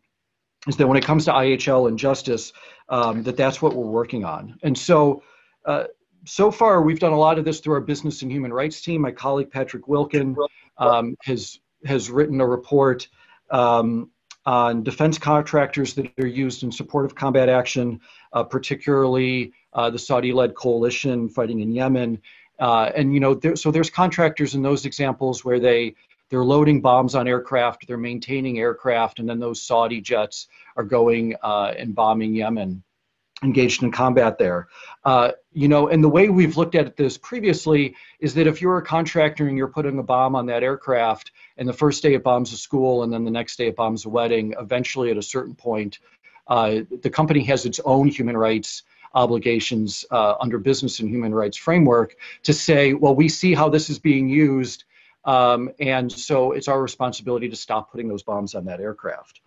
[0.67, 2.53] is that when it comes to IHL and justice,
[2.89, 4.59] um, that that's what we're working on.
[4.63, 5.23] And so,
[5.65, 5.85] uh,
[6.27, 9.03] so far we've done a lot of this through our business and human rights team.
[9.03, 10.37] My colleague Patrick Wilcken
[10.79, 13.09] um, has has written a report
[13.51, 14.11] um,
[14.47, 18.01] on defense contractors that are used in support of combat action,
[18.33, 22.21] uh, particularly uh, the Saudi-led coalition fighting in Yemen.
[22.59, 25.95] Uh, and you know, there, so there's contractors in those examples where they
[26.35, 31.37] they're loading bombs on aircraft, they're maintaining aircraft, and then those Saudi jets are going
[31.45, 32.83] uh, and bombing Yemen,
[33.45, 34.67] engaged in combat there.
[35.05, 38.79] Uh, you know, and the way we've looked at this previously is that if you're
[38.79, 42.25] a contractor and you're putting a bomb on that aircraft, and the first day it
[42.25, 45.23] bombs a school, and then the next day it bombs a wedding, eventually at a
[45.23, 46.01] certain point,
[46.49, 48.83] uh, the company has its own human rights
[49.15, 53.89] obligations uh, under business and human rights framework to say, well, we see how this
[53.89, 54.83] is being used
[55.25, 59.41] um, and so it's our responsibility to stop putting those bombs on that aircraft.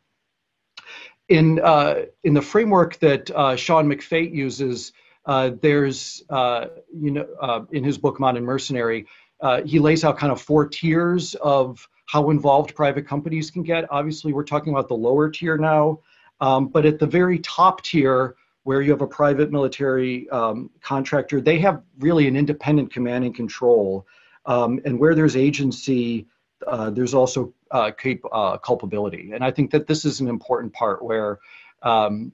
[1.29, 4.93] In, uh, in the framework that uh, Sean McFate uses,
[5.25, 9.05] uh, there's, uh, you know, uh, in his book Modern Mercenary,
[9.41, 13.85] uh, he lays out kind of four tiers of how involved private companies can get.
[13.91, 15.99] Obviously, we're talking about the lower tier now,
[16.39, 21.39] um, but at the very top tier, where you have a private military um, contractor,
[21.39, 24.05] they have really an independent command and control
[24.47, 26.25] um, and where there's agency,
[26.65, 27.91] uh, there's also uh,
[28.31, 29.31] uh, culpability.
[29.33, 31.39] And I think that this is an important part where,
[31.83, 32.31] um,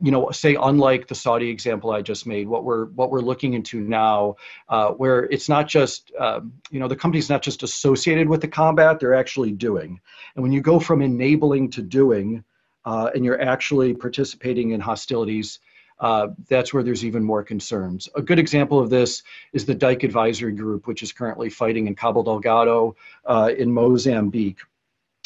[0.00, 3.54] you know, say unlike the Saudi example I just made, what we're what we're looking
[3.54, 4.36] into now,
[4.68, 8.48] uh, where it's not just, um, you know, the company's not just associated with the
[8.48, 10.00] combat; they're actually doing.
[10.34, 12.44] And when you go from enabling to doing,
[12.84, 15.60] uh, and you're actually participating in hostilities,
[15.98, 18.08] uh, that's where there's even more concerns.
[18.14, 21.94] A good example of this is the Dyck Advisory Group, which is currently fighting in
[21.94, 24.58] Cabo Delgado uh, in Mozambique.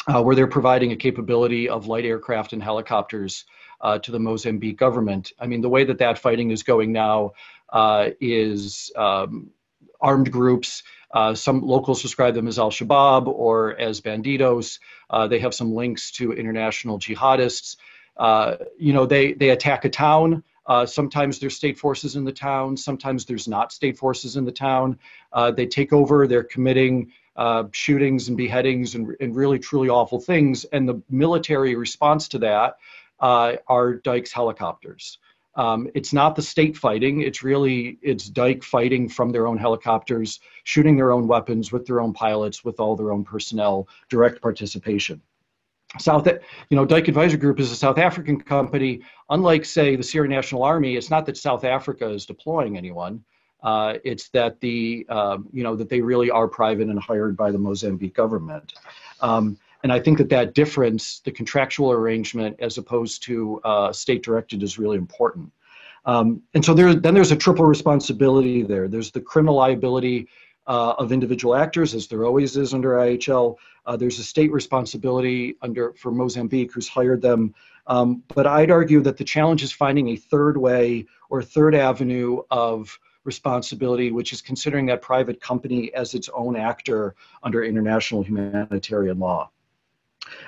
[0.07, 3.45] uh, where they're providing a capability of light aircraft and helicopters
[3.81, 5.33] uh, to the Mozambique government.
[5.39, 7.33] I mean, the way that that fighting is going now
[7.69, 9.51] uh, is um,
[9.99, 10.83] armed groups.
[11.13, 14.79] Uh, some locals describe them as Al Shabaab or as bandidos.
[15.09, 17.75] Uh, they have some links to international jihadists.
[18.17, 20.43] Uh, you know, they, they attack a town.
[20.65, 22.77] Uh, sometimes there's state forces in the town.
[22.77, 24.99] Sometimes there's not state forces in the town.
[25.33, 26.27] Uh, they take over.
[26.27, 30.65] They're committing uh, shootings and beheadings and, and, really truly awful things.
[30.65, 32.75] And the military response to that
[33.19, 35.17] uh, are Dyck's helicopters.
[35.55, 37.21] Um, it's not the state fighting.
[37.21, 41.99] It's really it's Dyck fighting from their own helicopters, shooting their own weapons with their
[41.99, 45.21] own pilots, with all their own personnel, direct participation.
[45.99, 49.01] South, you know, Dyck Advisory Group is a South African company.
[49.29, 53.23] Unlike, say, the Syrian National Army, it's not that South Africa is deploying anyone.
[53.61, 57.51] Uh, it's that the, um, you know, that they really are private and hired by
[57.51, 58.73] the Mozambique government.
[59.19, 64.23] Um, and I think that that difference, the contractual arrangement as opposed to uh, state
[64.23, 65.51] directed, is really important.
[66.05, 68.87] Um, and so there, then there's a triple responsibility there.
[68.87, 70.27] There's the criminal liability
[70.67, 73.55] uh, of individual actors, as there always is under IHL.
[73.85, 77.53] Uh, there's a state responsibility under for Mozambique, who's hired them.
[77.87, 82.41] Um, but I'd argue that the challenge is finding a third way or third avenue
[82.51, 89.19] of responsibility, which is considering that private company as its own actor under international humanitarian
[89.19, 89.49] law.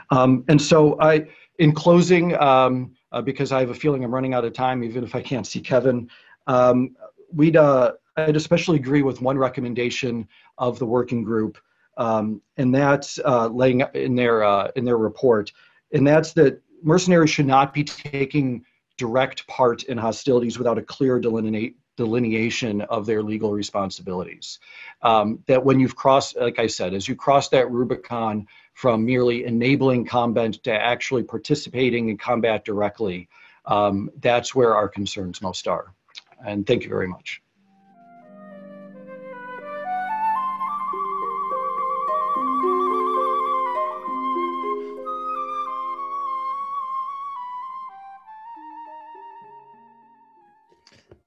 [0.09, 1.27] Um, and so I,
[1.59, 5.03] in closing, um, uh, because I have a feeling I'm running out of time, even
[5.03, 6.09] if I can't see Kevin,
[6.47, 6.95] um,
[7.31, 11.57] we'd, uh, I'd especially agree with one recommendation of the working group,
[11.97, 15.51] um, and that's uh, laying in their uh, in their report,
[15.91, 18.65] and that's that mercenaries should not be taking
[18.97, 24.59] direct part in hostilities without a clear delineate, delineation of their legal responsibilities.
[25.01, 29.45] Um, that when you've crossed, like I said, as you cross that Rubicon from merely
[29.45, 33.29] enabling combat to actually participating in combat directly,
[33.65, 35.93] um, that's where our concerns most are.
[36.45, 37.41] And thank you very much.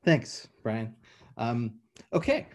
[0.07, 0.95] Thanks, Brian.
[1.37, 1.81] Um,
[2.13, 2.47] okay,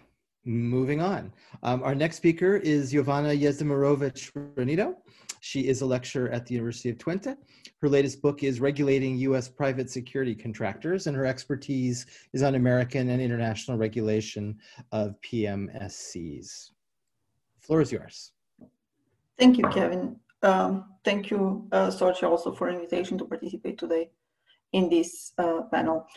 [0.46, 1.34] moving on.
[1.64, 4.96] Um, our next speaker is Jovana Jezdimirovic Ranito.
[5.42, 7.36] She is a lecturer at the University of Twente.
[7.82, 9.50] Her latest book is Regulating U.S.
[9.50, 14.58] Private Security Contractors, and her expertise is on American and international regulation
[14.94, 16.70] of PMSCs.
[17.60, 18.32] Floor is yours.
[19.38, 20.16] Thank you, Kevin.
[20.42, 24.12] Um, thank you, uh, Sorcha, also for invitation to participate today
[24.72, 26.08] in this uh, panel.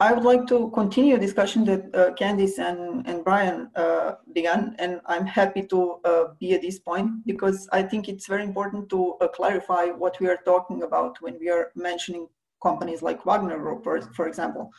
[0.00, 4.74] I would like to continue a discussion that uh, Candace and, and Brian uh, began,
[4.78, 8.88] and I'm happy to uh, be at this point because I think it's very important
[8.88, 12.28] to uh, clarify what we are talking about when we are mentioning
[12.62, 14.70] companies like Wagner Group, for, for example.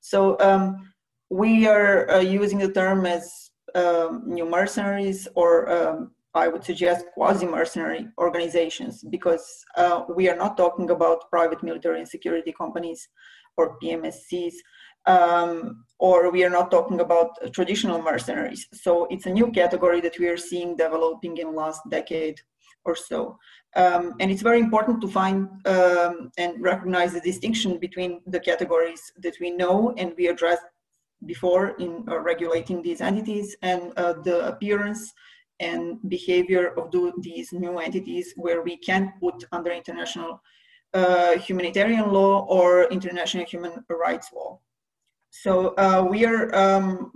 [0.00, 0.90] So um,
[1.28, 7.06] we are uh, using the term as um, new mercenaries or um, I would suggest
[7.14, 13.08] quasi-mercenary organizations because uh, we are not talking about private military and security companies
[13.60, 14.54] or PMSCs,
[15.06, 18.66] um, or we are not talking about traditional mercenaries.
[18.72, 22.38] So it's a new category that we are seeing developing in last decade
[22.84, 23.38] or so.
[23.76, 29.02] Um, and it's very important to find um, and recognize the distinction between the categories
[29.24, 30.64] that we know and we addressed
[31.26, 35.12] before in uh, regulating these entities and uh, the appearance
[35.60, 40.40] and behavior of the, these new entities where we can put under international
[40.94, 44.58] uh, humanitarian law or international human rights law.
[45.30, 47.12] So uh, we are, um,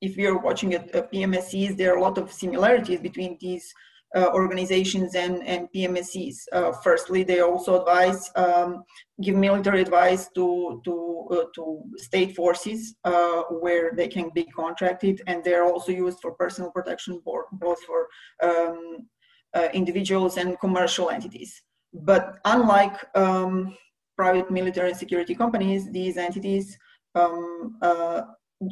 [0.00, 3.72] if we are watching at, at PMSCs, there are a lot of similarities between these
[4.14, 6.36] uh, organizations and, and PMSCs.
[6.52, 8.84] Uh, firstly, they also advise, um,
[9.22, 15.20] give military advice to, to, uh, to state forces uh, where they can be contracted,
[15.26, 18.08] and they're also used for personal protection, both for
[18.42, 19.08] um,
[19.54, 21.62] uh, individuals and commercial entities.
[21.94, 23.76] But unlike um,
[24.16, 26.76] private military and security companies, these entities
[27.14, 28.22] um, uh,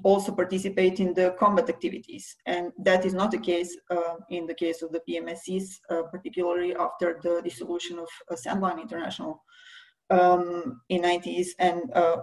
[0.03, 2.37] also participate in the combat activities.
[2.47, 6.75] And that is not the case uh, in the case of the PMSCs, uh, particularly
[6.75, 9.43] after the dissolution of uh, Sandline International
[10.11, 11.49] um, in 90s.
[11.59, 12.23] And uh,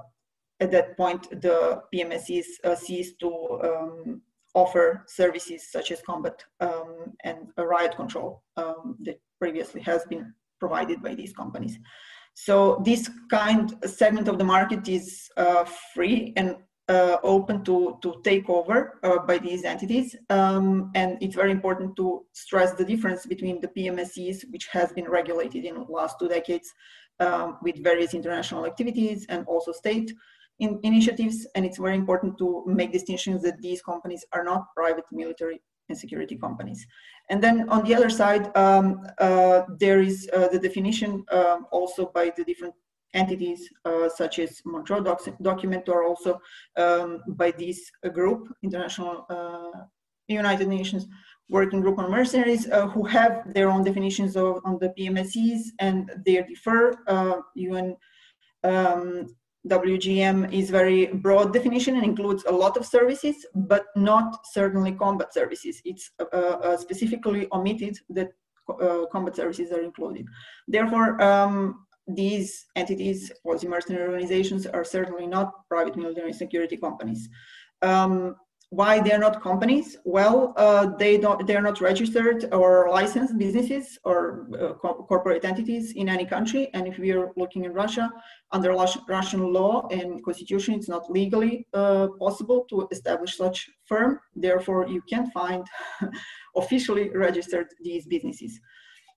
[0.59, 4.21] at that point, the PMSCs uh, ceased to um,
[4.53, 11.01] offer services such as combat um, and riot control um, that previously has been provided
[11.01, 11.78] by these companies.
[12.34, 16.55] So this kind segment of the market is uh, free and
[16.88, 20.16] uh, open to, to take over uh, by these entities.
[20.30, 25.07] Um, and it's very important to stress the difference between the PMSCs, which has been
[25.07, 26.74] regulated in the last two decades
[27.20, 30.12] um, with various international activities and also state
[30.60, 31.45] in initiatives.
[31.55, 35.97] And it's very important to make distinctions that these companies are not private military and
[35.97, 36.86] security companies.
[37.30, 42.11] And then on the other side, um, uh, there is uh, the definition um, also
[42.13, 42.73] by the different
[43.13, 46.39] entities uh, such as Montreux doc document or also
[46.77, 49.80] um, by this group, International uh,
[50.27, 51.07] United Nations
[51.49, 56.11] Working Group on Mercenaries, uh, who have their own definitions of on the PMSCs and
[56.25, 56.97] they differ.
[57.55, 57.95] UN
[59.68, 65.34] WGM is very broad definition and includes a lot of services, but not certainly combat
[65.34, 65.82] services.
[65.84, 68.30] It's uh, uh, specifically omitted that
[68.70, 70.26] uh, combat services are included.
[70.68, 77.28] Therefore, um, these entities, quasi-mercenary organizations, are certainly not private military security companies.
[77.82, 78.36] Um,
[78.72, 79.97] why they're not companies?
[80.05, 81.45] Well, uh, they don't.
[81.47, 86.70] They're not registered or licensed businesses or uh, co corporate entities in any country.
[86.76, 88.11] And if we are looking in Russia,
[88.51, 88.72] under
[89.07, 94.20] Russian law and constitution, it's not legally uh, possible to establish such firm.
[94.36, 95.65] Therefore, you can't find
[96.55, 98.59] officially registered these businesses.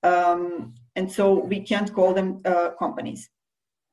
[0.02, 3.28] Um, and so we can't call them uh, companies.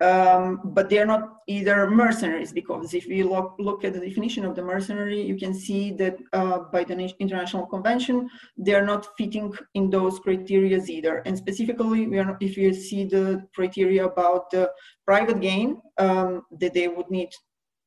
[0.02, 4.56] Um, but they're not either mercenaries because if we look, look at the definition of
[4.56, 9.90] the mercenary, you can see that uh, by the international convention, they're not fitting in
[9.90, 11.18] those criteria either.
[11.26, 14.72] And specifically, not, if you see the criteria about the
[15.06, 17.32] private gain um, that they would need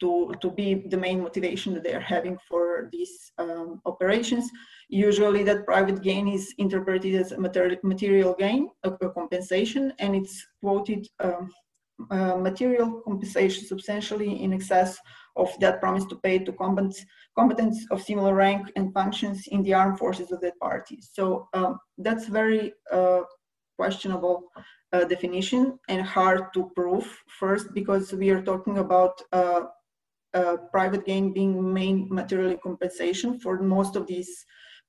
[0.01, 4.51] to, to be the main motivation that they're having for these um, operations,
[4.91, 10.45] usually that private gain is interpreted as a material gain, a, a compensation, and it's
[10.61, 11.51] quoted um,
[12.11, 14.99] uh, material compensation substantially in excess
[15.37, 17.05] of that promise to pay to combatants,
[17.37, 20.99] combatants of similar rank and functions in the armed forces of that party.
[21.01, 23.21] So um, that's very uh,
[23.77, 24.45] questionable
[24.93, 27.07] uh, definition and hard to prove
[27.39, 29.63] first because we are talking about uh,
[30.71, 34.45] private gain being main material compensation for most of these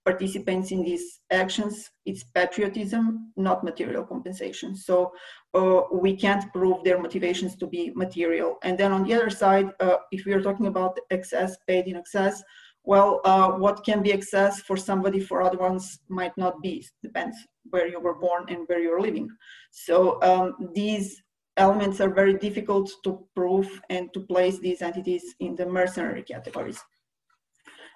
[0.05, 4.75] participants in these actions, it's patriotism, not material compensation.
[4.75, 5.13] So
[5.53, 8.57] uh, we can't prove their motivations to be material.
[8.63, 11.95] And then on the other side, uh, if we are talking about excess paid in
[11.95, 12.43] excess,
[12.83, 16.85] well, uh, what can be excess for somebody for other ones might not be.
[17.01, 17.37] Depends
[17.69, 19.29] where you were born and where you're living.
[19.71, 21.23] So um, these
[21.55, 26.81] elements are very difficult to prove and to place these entities in the mercenary categories.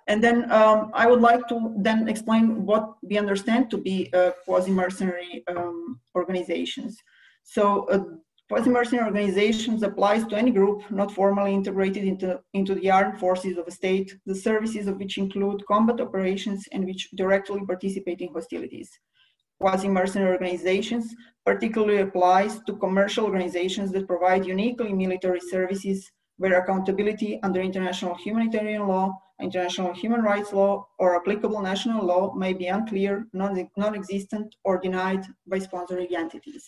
[0.08, 4.32] And then um, I would like to then explain what we understand to be uh,
[4.46, 6.98] quasi-mercenary um, organizations.
[7.44, 8.04] So uh,
[8.50, 13.68] quasi-mercenary organizations applies to any group not formally integrated into, into the armed forces of
[13.68, 18.90] a state, the services of which include combat operations and which directly participate in hostilities.
[19.60, 21.14] Quasi-mercenary organizations
[21.46, 28.88] particularly applies to commercial organizations that provide uniquely military services where accountability under international humanitarian
[28.88, 29.12] law
[29.42, 35.60] international human rights law or applicable national law may be unclear, non-existent, or denied by
[35.60, 36.66] sponsoring entities.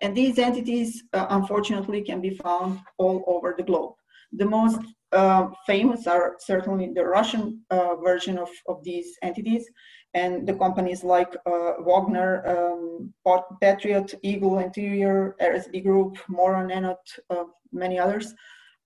[0.00, 3.94] And these entities, uh, unfortunately, can be found all over the globe.
[4.32, 4.80] The most
[5.12, 9.64] uh, famous are certainly the Russian uh, version of, of these entities,
[10.12, 13.12] and the companies like uh, Wagner, um,
[13.60, 16.96] Patriot, Eagle Interior, RSB Group, Moran, Enot,
[17.30, 18.34] uh, many others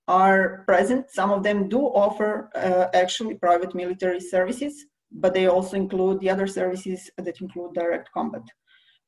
[0.08, 1.10] are present.
[1.10, 6.30] Some of them do offer uh, actually private military services, but they also include the
[6.30, 8.42] other services that include direct combat.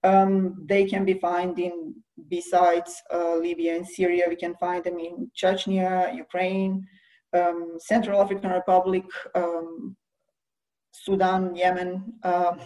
[0.04, 1.94] Um, they can be found in,
[2.28, 6.86] besides uh, Libya and Syria, we can find them in Chechnya, Ukraine,
[7.32, 9.96] um, Central African Republic, um,
[10.92, 12.56] Sudan, Yemen, uh,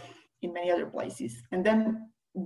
[0.43, 1.33] in many other places.
[1.53, 1.81] And then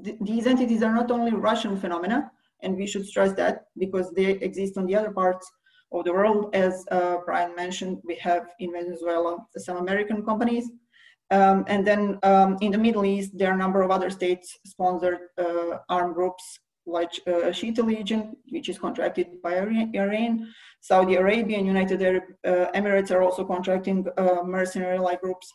[0.05, 2.19] th these entities are not only Russian phenomena,
[2.63, 5.45] and we should stress that because they exist on the other parts
[5.93, 6.55] of the world.
[6.55, 10.71] As uh, Brian mentioned, we have in Venezuela some American companies.
[11.31, 14.59] Um, and then um, in the Middle East, there are a number of other states
[14.65, 20.49] sponsored uh, armed groups like uh, Shia Legion, which is contracted by Iran.
[20.81, 25.53] Saudi Arabia and United Arab uh, Emirates are also contracting uh, mercenary-like groups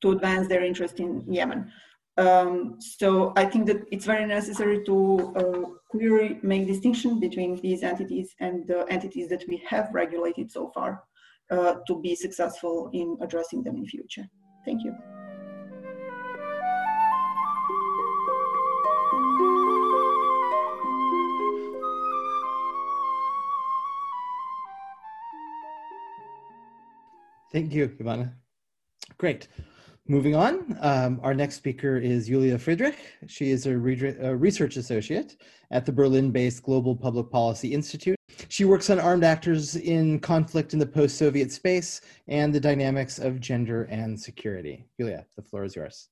[0.00, 1.72] to advance their interest in Yemen.
[2.16, 7.82] Um, so I think that it's very necessary to uh, clearly make distinction between these
[7.82, 11.02] entities and the entities that we have regulated so far
[11.50, 14.26] uh, to be successful in addressing them in future.
[14.64, 14.94] Thank you.
[27.52, 28.32] Thank you, Ivana.
[29.16, 29.46] Great.
[30.06, 32.94] Moving on, um, our next speaker is Julia Friedrich.
[33.26, 35.36] She is a, re a research associate
[35.70, 38.16] at the Berlin-based Global Public Policy Institute.
[38.50, 43.40] She works on armed actors in conflict in the post-Soviet space and the dynamics of
[43.40, 44.84] gender and security.
[45.00, 46.10] Julia, the floor is yours.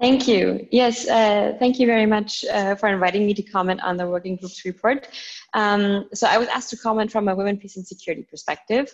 [0.00, 0.66] Thank you.
[0.72, 4.36] Yes, uh, thank you very much uh, for inviting me to comment on the working
[4.36, 5.08] group's report.
[5.54, 8.92] Um, so I was asked to comment from a women, peace and security perspective.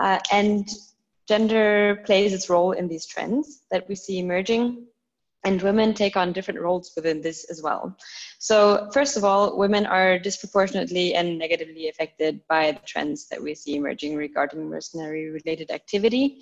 [0.00, 0.68] Uh, and
[1.30, 4.84] gender plays its role in these trends that we see emerging
[5.44, 7.96] and women take on different roles within this as well.
[8.42, 13.54] So, first of all, women are disproportionately and negatively affected by the trends that we
[13.54, 16.40] see emerging regarding mercenary related activity.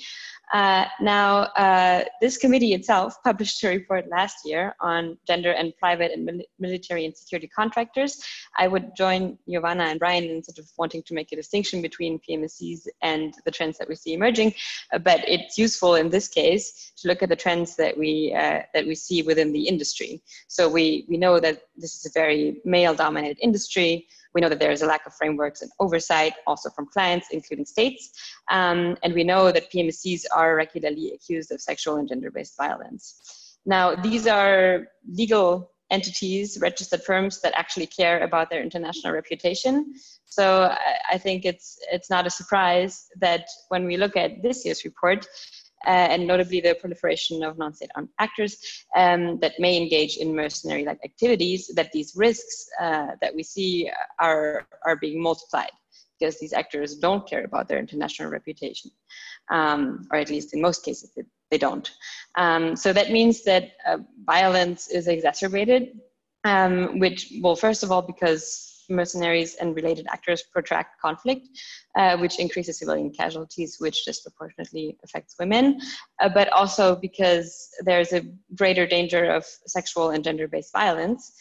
[0.55, 6.13] Uh, now, uh, this committee itself published a report last year on gender and private
[6.13, 8.23] and mil military and security contractors.
[8.57, 12.21] I would join Jovana and Brian in sort of wanting to make a distinction between
[12.21, 14.55] PMSCs and the trends that we see emerging,
[14.93, 18.63] uh, but it's useful in this case to look at the trends that we uh,
[18.73, 20.23] that we see within the industry.
[20.47, 24.07] So we we know that this is a very male-dominated industry.
[24.35, 27.65] We know that there is a lack of frameworks and oversight also from clients, including
[27.65, 28.11] states.
[28.51, 33.59] Um, and we know that PMSCs are regularly accused of sexual and gender based violence.
[33.65, 39.95] Now, these are legal entities, registered firms that actually care about their international reputation.
[40.27, 40.75] So
[41.11, 45.27] I think it's it's not a surprise that when we look at this year's report,
[45.87, 51.01] uh, and notably the proliferation of non-state armed actors um, that may engage in mercenary-like
[51.05, 55.71] activities, that these risks uh, that we see are, are being multiplied
[56.19, 58.91] because these actors don't care about their international reputation,
[59.51, 61.93] um, or at least in most cases they, they don't.
[62.35, 66.01] Um, so that means that uh, violence is exacerbated,
[66.45, 71.49] um, which, well, first of all, because mercenaries and related actors protract conflict,
[71.97, 75.81] uh, which increases civilian casualties, which disproportionately affects women,
[76.21, 78.23] uh, but also because there's a
[78.55, 81.33] greater danger of sexual and gender based violence.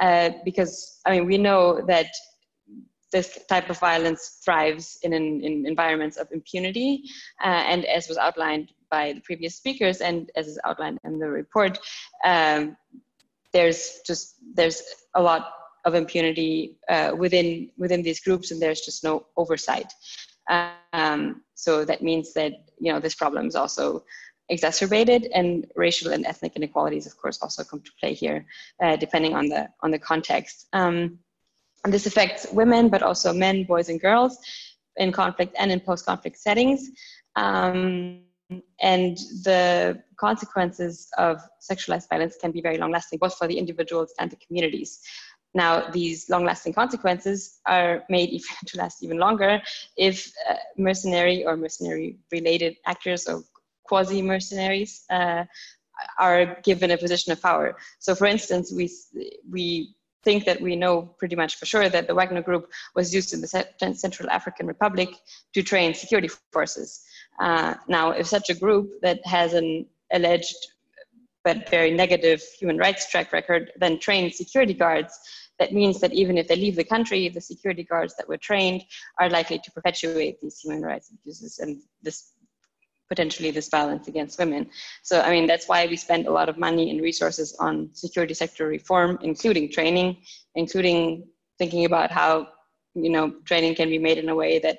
[0.00, 2.08] Uh, because, I mean, we know that
[3.12, 7.04] this type of violence thrives in, in, environments of impunity,
[7.42, 11.28] uh, and as was outlined by the previous speakers and as is outlined in the
[11.28, 11.78] report,
[12.24, 12.76] um,
[13.52, 14.82] there's just there's
[15.14, 15.52] a lot
[15.86, 19.90] of impunity uh, within within these groups, and there's just no oversight.
[20.92, 24.04] Um, so that means that you know this problem is also
[24.48, 28.44] exacerbated, and racial and ethnic inequalities, of course, also come to play here,
[28.82, 30.66] uh, depending on the on the context.
[30.72, 31.18] Um,
[31.84, 34.38] and this affects women, but also men, boys, and girls
[34.96, 36.90] in conflict and in post-conflict settings.
[37.36, 38.22] Um,
[38.80, 44.12] and the consequences of sexualized violence can be very long lasting, both for the individuals
[44.18, 45.00] and the communities.
[45.54, 49.60] Now, these long-lasting consequences are made to last even longer
[49.96, 53.42] if uh, mercenary or mercenary-related actors or
[53.84, 55.44] quasi-mercenaries uh,
[56.18, 57.76] are given a position of power.
[57.98, 58.90] So, for instance, we
[59.50, 59.94] we
[60.26, 62.64] think that we know pretty much for sure that the Wagner Group
[62.96, 65.10] was used in the Central African Republic
[65.54, 66.88] to train security forces.
[67.40, 70.60] Uh, now, if such a group that has an alleged
[71.46, 75.12] but very negative human rights track record then trained security guards
[75.58, 78.82] that means that even if they leave the country, the security guards that were trained
[79.20, 82.32] are likely to perpetuate these human rights abuses and this
[83.08, 84.68] potentially this violence against women.
[85.02, 88.34] So, I mean, that's why we spend a lot of money and resources on security
[88.34, 90.18] sector reform, including training,
[90.56, 92.48] including thinking about how,
[92.94, 94.78] you know, training can be made in a way that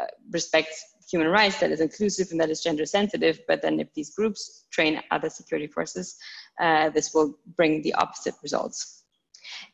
[0.00, 3.40] uh, respects human rights, that is inclusive and that is gender sensitive.
[3.48, 6.16] But then if these groups train other security forces,
[6.60, 9.04] uh, this will bring the opposite results.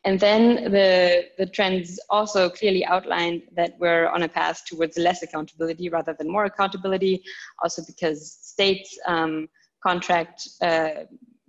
[0.05, 5.21] And then the, the trends also clearly outlined that we're on a path towards less
[5.23, 7.23] accountability rather than more accountability,
[7.61, 9.47] also because states um,
[9.83, 10.89] contract uh,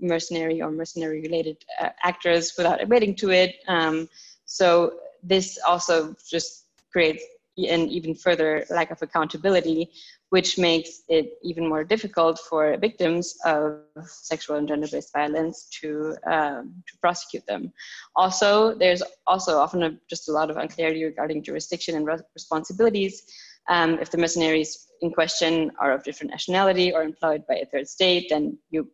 [0.01, 3.57] mercenary or mercenary related uh, actors without admitting to it.
[3.67, 4.09] Um,
[4.45, 7.23] so this also just creates
[7.67, 9.91] an even further lack of accountability,
[10.31, 16.83] which makes it even more difficult for victims of sexual and gender-based violence to um,
[16.87, 17.73] to prosecute them.
[18.15, 23.23] Also, there's also often a, just a lot of unclarity regarding jurisdiction and re- responsibilities.
[23.69, 27.89] Um, if the mercenaries in question are of different nationality or employed by a third
[27.89, 28.89] state, then you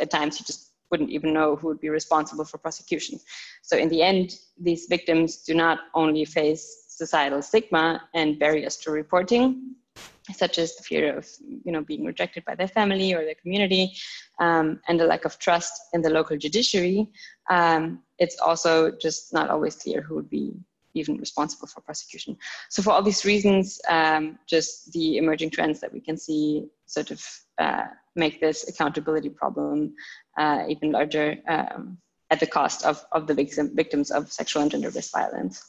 [0.00, 3.20] at times you just wouldn't even know who would be responsible for prosecution.
[3.62, 8.90] So in the end, these victims do not only face societal stigma and barriers to
[8.90, 9.74] reporting,
[10.34, 11.26] such as the fear of
[11.64, 13.92] you know being rejected by their family or their community
[14.40, 17.08] um, and the lack of trust in the local judiciary
[17.50, 20.52] um, it's also just not always clear who would be
[20.94, 22.36] even responsible for prosecution.
[22.70, 27.10] So for all these reasons, um, just the emerging trends that we can see sort
[27.10, 27.24] of
[27.58, 27.84] uh,
[28.16, 29.94] make this accountability problem
[30.38, 31.98] uh, even larger um,
[32.30, 35.62] at the cost of, of the victim, victims of sexual and gender-based violence.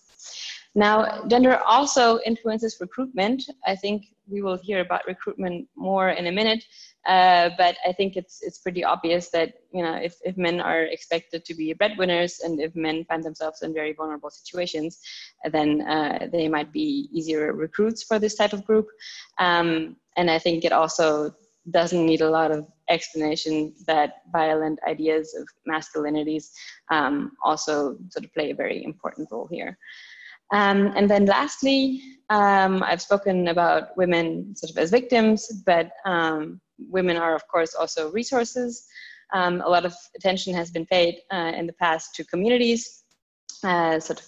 [0.75, 3.43] Now, gender also influences recruitment.
[3.65, 6.63] I think we will hear about recruitment more in a minute,
[7.07, 10.83] uh, but I think it's it's pretty obvious that you know if, if men are
[10.83, 14.99] expected to be breadwinners and if men find themselves in very vulnerable situations,
[15.51, 18.87] then uh, they might be easier recruits for this type of group.
[19.39, 21.33] Um, and I think it also
[21.71, 26.51] doesn't need a lot of explanation that violent ideas of masculinities
[26.89, 29.77] um, also sort of play a very important role here.
[30.51, 36.61] Um, and then lastly, um, I've spoken about women sort of as victims, but um,
[36.77, 38.87] women are of course also resources.
[39.33, 43.03] Um, a lot of attention has been paid uh, in the past to communities,
[43.63, 44.25] uh, sort of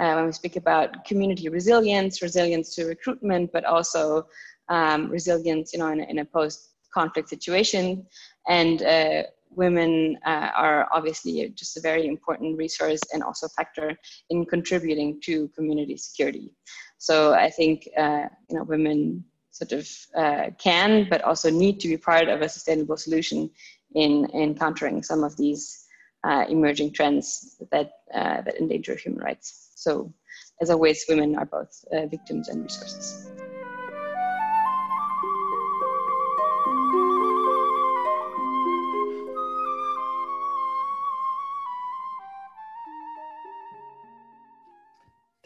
[0.00, 4.26] uh, when we speak about community resilience, resilience to recruitment, but also
[4.68, 8.04] um, resilience, you know, in, in a post-conflict situation.
[8.48, 9.22] And uh,
[9.56, 13.96] women uh, are obviously just a very important resource and also factor
[14.30, 16.52] in contributing to community security.
[16.98, 21.88] So I think uh, you know women sort of uh, can, but also need to
[21.88, 23.50] be part of a sustainable solution
[23.94, 25.86] in in countering some of these
[26.24, 29.72] uh, emerging trends that uh, that endanger human rights.
[29.74, 30.12] So
[30.60, 33.35] as always, women are both uh, victims and resources.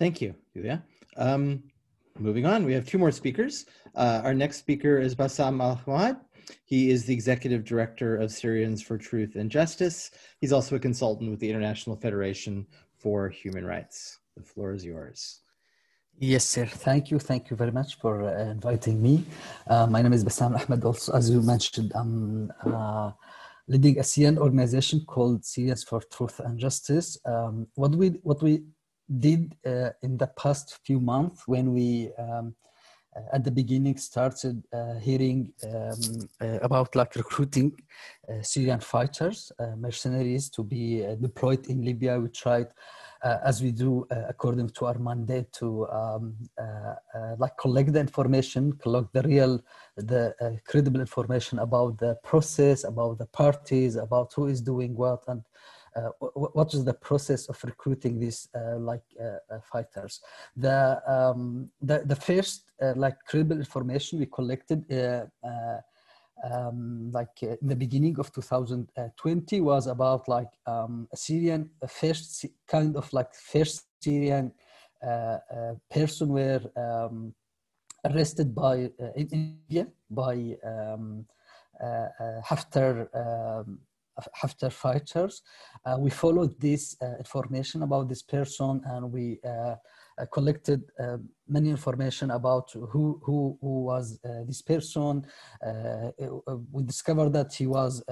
[0.00, 0.82] Thank you, Julia.
[1.18, 1.62] Um,
[2.18, 3.66] moving on, we have two more speakers.
[3.94, 5.78] Uh, our next speaker is Bassam Al
[6.64, 10.10] He is the executive director of Syrians for Truth and Justice.
[10.40, 14.20] He's also a consultant with the International Federation for Human Rights.
[14.38, 15.40] The floor is yours.
[16.18, 16.64] Yes, sir.
[16.64, 17.18] Thank you.
[17.18, 19.22] Thank you very much for uh, inviting me.
[19.66, 20.82] Uh, my name is Bassam Ahmed.
[20.82, 23.10] Also, as you mentioned, I'm uh,
[23.68, 27.18] leading a Syrian organization called Syrians for Truth and Justice.
[27.26, 28.62] Um, what we what we
[29.18, 32.54] did uh, in the past few months when we um,
[33.16, 37.72] uh, at the beginning started uh, hearing um, uh, about like recruiting
[38.28, 42.20] uh, Syrian fighters, uh, mercenaries to be deployed in Libya.
[42.20, 42.68] We tried,
[43.24, 46.36] as we do according to our mandate, to um,
[47.38, 49.60] like collect the information, collect the real,
[49.96, 50.34] the
[50.64, 55.42] credible information about the process, about the parties, about who is doing what, and
[56.34, 60.20] what is the process of recruiting these uh, like uh, fighters?
[60.56, 64.84] The, um, the, the first like credible information we collected
[66.44, 72.46] um, like uh, in the beginning of 2020 was about like um, a Syrian first
[72.66, 74.52] kind of like first Syrian
[75.02, 77.34] uh, uh, person were um,
[78.04, 81.26] arrested by in Libya by um,
[82.44, 83.78] Haftar um,
[84.42, 85.42] Haftar fighters.
[85.84, 89.76] Uh, we followed this uh, information about this person and we uh,
[90.32, 90.82] collected
[91.48, 95.26] many information about who, who, who was this person.
[96.72, 98.02] we discovered that he was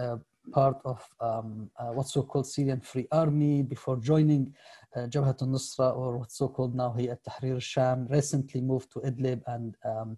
[0.49, 4.55] part of um, uh, what's so-called Syrian Free Army before joining
[4.97, 9.77] uh, Jabhat al-Nusra or what's so-called now Hayat Tahrir al-Sham, recently moved to Idlib and
[9.85, 10.17] um,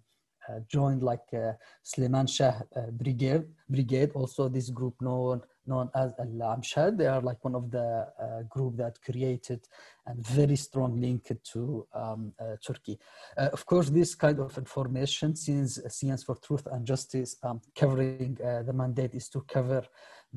[0.49, 2.53] uh, joined like uh, Suleiman Shah
[2.93, 5.41] Brigade, Brigade, also this group known
[5.71, 6.91] known as Al-Amshat.
[6.99, 7.89] They are like one of the
[8.25, 9.61] uh, group that created
[10.07, 11.61] and very strong link to
[12.01, 12.95] um, uh, Turkey.
[13.37, 18.37] Uh, of course, this kind of information, since Syrians for Truth and Justice um, covering
[18.39, 19.81] uh, the mandate is to cover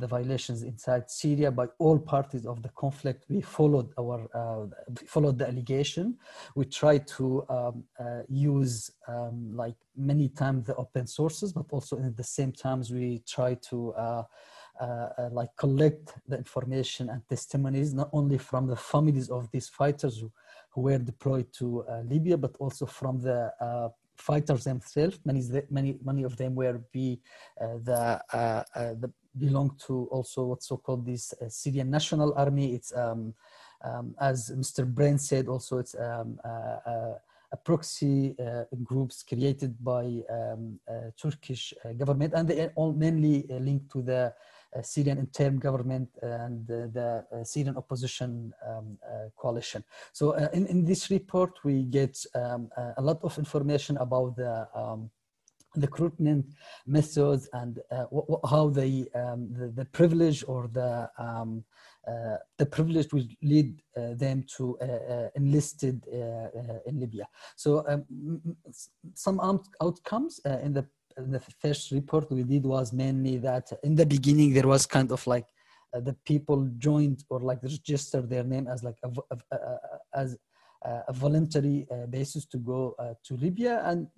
[0.02, 3.20] the violations inside Syria by all parties of the conflict.
[3.34, 4.64] We followed our uh,
[5.14, 6.06] followed the allegation.
[6.58, 7.24] We tried to
[7.56, 8.76] um, uh, use
[9.12, 9.78] um, like
[10.12, 14.14] many times the open sources, but also at the same times we try to uh,
[14.14, 14.22] uh,
[15.32, 20.30] like collect the information and testimonies, not only from the families of these fighters who,
[20.70, 23.52] who were deployed to uh, Libya, but also from the
[24.16, 25.18] fighters themselves.
[25.24, 27.20] Many, many, many of them were be
[27.58, 28.20] the,
[29.00, 32.74] the belong to also what's so called this Syrian National Army.
[32.74, 33.34] It's um,
[33.84, 34.86] um, as Mr.
[34.86, 37.14] Brent said, also it's um, uh, uh,
[37.52, 40.80] a proxy uh, groups created by um,
[41.20, 44.30] Turkish government, and they are all mainly linked to the uh,
[44.82, 49.84] Syrian interim government and the uh, Syrian opposition um, uh, coalition.
[50.12, 55.10] So in, in this report, we get um, a lot of information about the um,
[55.76, 56.46] recruitment
[56.86, 58.04] methods and uh,
[58.48, 61.64] how they um, the, the, privilege or the um,
[62.06, 67.26] uh, the privilege will lead uh, them to uh, uh enlisted uh, in Libya.
[67.56, 68.04] So um,
[69.14, 70.86] some out outcomes in the
[71.16, 75.26] the first report we did was mainly that in the beginning there was kind of
[75.26, 75.46] like
[75.92, 79.78] the people joined or like registered their name as like a, a, a
[80.14, 80.36] as
[80.84, 82.94] a voluntary basis to go
[83.24, 84.08] to Libya and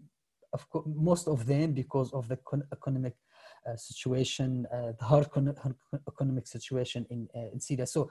[0.53, 2.39] of course, most of them because of the
[2.73, 3.15] economic
[3.69, 5.27] uh, situation, uh, the hard
[6.09, 7.87] economic situation in, uh, in Syria.
[7.87, 8.11] So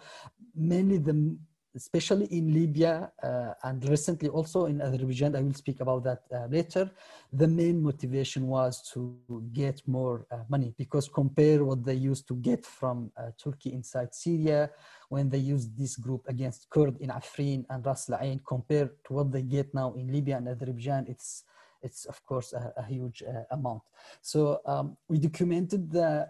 [0.53, 1.37] mainly the,
[1.75, 6.47] especially in Libya uh, and recently also in Azerbaijan, I will speak about that uh,
[6.47, 6.89] later,
[7.33, 9.17] the main motivation was to
[9.51, 14.69] get more uh, money because compare what they used to get from Turkey inside Syria
[15.09, 19.13] when they used this group against Kurd in Afrin and Ras Al Ain compared to
[19.13, 21.43] what they get now in Libya and Azerbaijan, it's
[21.81, 23.83] it's of course a, a huge uh, amount.
[24.21, 26.27] So um, we documented the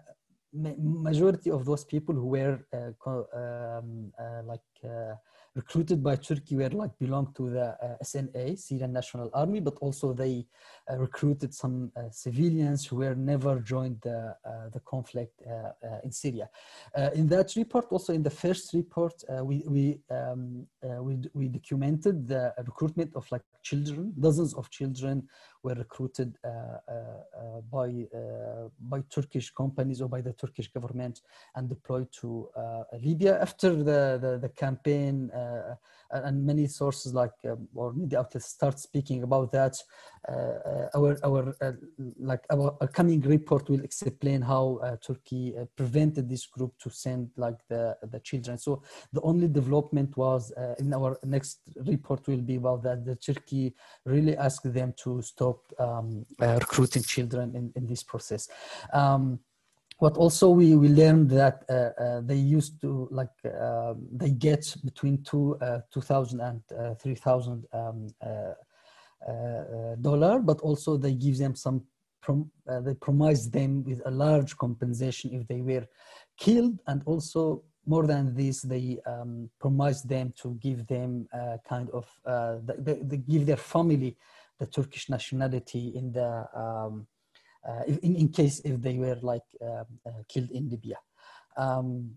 [0.52, 4.60] majority of those people who were uh, um, uh, like
[5.56, 10.12] recruited by Turkey were like belong to the uh, SNA, Syrian National Army, but also
[10.12, 10.46] they
[10.90, 15.98] uh, recruited some uh, civilians who were never joined the, uh, the conflict uh, uh,
[16.04, 16.48] in Syria.
[17.14, 20.66] in that report, also in the first report, we, we, um,
[21.00, 25.26] we, we, documented the recruitment of like children, dozens of children
[25.66, 27.90] were recruited uh, uh, uh, by,
[28.92, 31.22] by Turkish companies or by the Turkish government
[31.56, 32.48] and deployed to
[33.08, 35.30] Libya after the, the, the campaign
[36.10, 39.74] and many sources like um, or media outlets start speaking about that.
[40.28, 41.72] Uh, uh, our our uh,
[42.18, 47.96] like our coming report will explain how Turkey prevented this group to send like the
[48.12, 48.58] the children.
[48.58, 51.60] So the only development was in our next
[51.92, 53.04] report will be about that.
[53.04, 58.48] The Turkey really asked them to stop um, recruiting children in, in this process.
[58.92, 59.40] Um,
[59.98, 64.74] what also we, we learned that uh, uh, they used to like uh, they get
[64.84, 71.54] between two uh, 2000 and uh, 3000 um, uh, dollar but also they give them
[71.54, 71.82] some
[72.20, 72.50] prom
[72.84, 75.86] they promise them with a large compensation if they were
[76.36, 81.26] killed and also more than this they um, promise them to give them
[81.66, 82.06] kind of
[82.78, 84.16] they, they, give their family
[84.58, 87.06] the turkish nationality in the um,
[87.66, 90.96] uh, in, in case if they were like uh, uh, killed in Libya.
[91.56, 92.12] Um,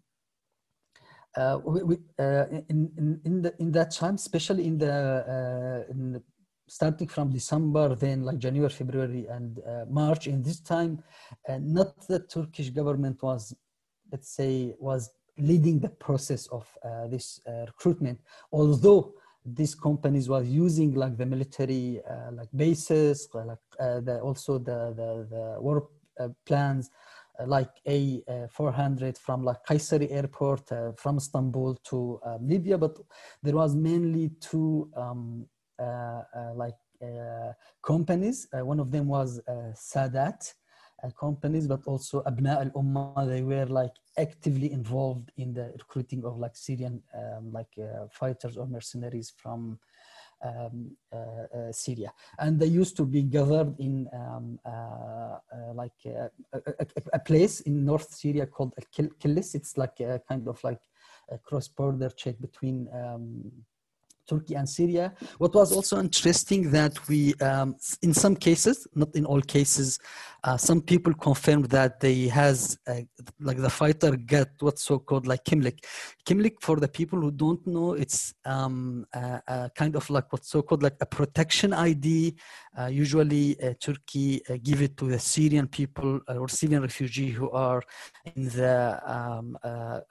[1.65, 6.23] we, we, in, in, in, the, in that time, especially in the, in the
[6.67, 10.27] starting from December, then like January, February, and uh, March.
[10.27, 11.01] In this time,
[11.47, 13.55] uh, not the Turkish government was,
[14.11, 18.19] let's say, was leading the process of uh, this recruitment,
[18.51, 19.13] although
[19.45, 24.93] these companies was using like the military uh, like bases, like uh, the, also the
[24.95, 25.87] the, the war
[26.19, 26.89] uh, plans,
[27.39, 28.21] uh, like a
[28.51, 32.97] 400 from like Kayseri airport uh, from Istanbul to um, Libya, but
[33.41, 35.45] there was mainly two um,
[35.79, 36.21] uh,
[36.55, 36.75] like
[37.81, 38.47] companies.
[38.51, 39.39] one of them was
[39.73, 40.53] Sadat, uh,
[41.17, 46.37] companies, but also Abna al Ummah, they were like actively involved in the recruiting of
[46.37, 49.79] like Syrian um, like uh, fighters or mercenaries from
[50.43, 52.13] um, uh, uh, Syria.
[52.37, 57.61] And they used to be gathered in um, uh, uh, like a, a, a, place
[57.61, 59.55] in North Syria called Kilis.
[59.55, 60.81] It's like a kind of like
[61.29, 63.51] a cross-border check between um,
[64.29, 65.13] Turkey and Syria.
[65.37, 69.99] What was also interesting that we, um, in some cases, not in all cases,
[70.43, 73.01] uh, some people confirmed that they has uh,
[73.41, 75.83] like the fighter got what's so called like kimlik.
[76.25, 80.49] Kimlik for the people who don't know, it's um, uh, uh kind of like what's
[80.49, 82.35] so called like a protection ID.
[82.79, 87.81] Uh, usually, uh, Turkey give it to the Syrian people or Syrian refugee who are
[88.35, 89.57] in the um,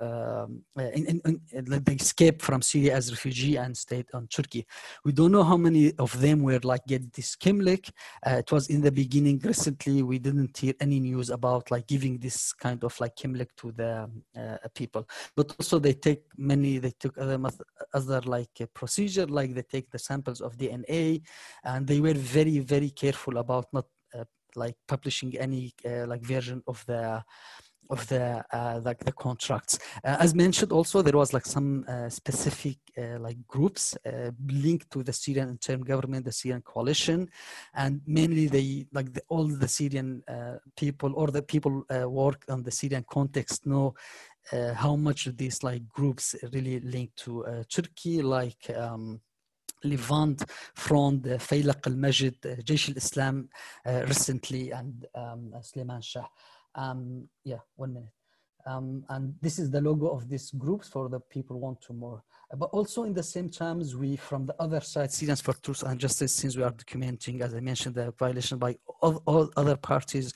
[0.01, 4.67] um in, in, in, they escape from Syria as refugee and stayed on Turkey.
[5.05, 7.91] We don't know how many of them were like get this kimlik.
[8.27, 9.41] it was in the beginning.
[9.43, 13.73] Recently, we didn't hear any news about like giving this kind of like kimlik to
[13.73, 15.09] the uh, people.
[15.37, 17.39] But also they take many, they took other,
[17.95, 21.23] other like uh, procedure, like they take the samples of DNA
[21.65, 24.25] and they were very, very careful about not uh,
[24.57, 27.23] like publishing any uh, like version of the
[27.91, 29.79] of the uh, like the contracts.
[30.05, 34.91] Uh, as mentioned, also there was like some uh, specific uh, like groups uh, linked
[34.91, 37.29] to the Syrian interim government, the Syrian coalition,
[37.75, 42.63] and mainly they like the, all the Syrian uh, people or the people work on
[42.63, 43.95] the Syrian context know
[44.75, 48.71] how much these like groups really linked to Turkey, like.
[48.75, 49.21] Um,
[49.85, 53.49] Levant Front, uh, Faylaq al-Majid, uh, Jaish al-Islam
[53.87, 56.27] uh, recently, and um, Suleiman Shah.
[56.75, 58.13] Um, yeah, one minute.
[58.67, 62.23] Um, and this is the logo of these groups for the people want to more.
[62.55, 65.99] But also in the same times, we from the other side, Syrians for Truth and
[65.99, 70.35] Justice, since we are documenting, as I mentioned, the violation by all, all other parties,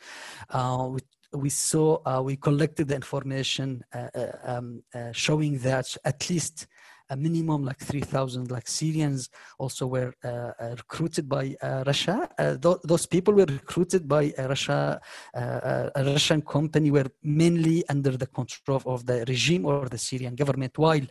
[0.51, 1.01] uh, we,
[1.35, 6.67] we saw, uh, we collected the information uh, uh um, uh, showing that at least
[7.11, 9.29] a minimum like 3,000 like Syrians
[9.59, 12.29] also were uh, uh recruited by uh, Russia.
[12.39, 15.01] Uh, Th those people were recruited by uh, Russia,
[15.35, 20.35] uh, a Russian company were mainly under the control of the regime or the Syrian
[20.35, 21.07] government, while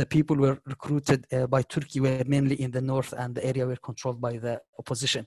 [0.00, 1.20] the people were recruited
[1.54, 5.22] by Turkey were mainly in the north and the area were controlled by the opposition.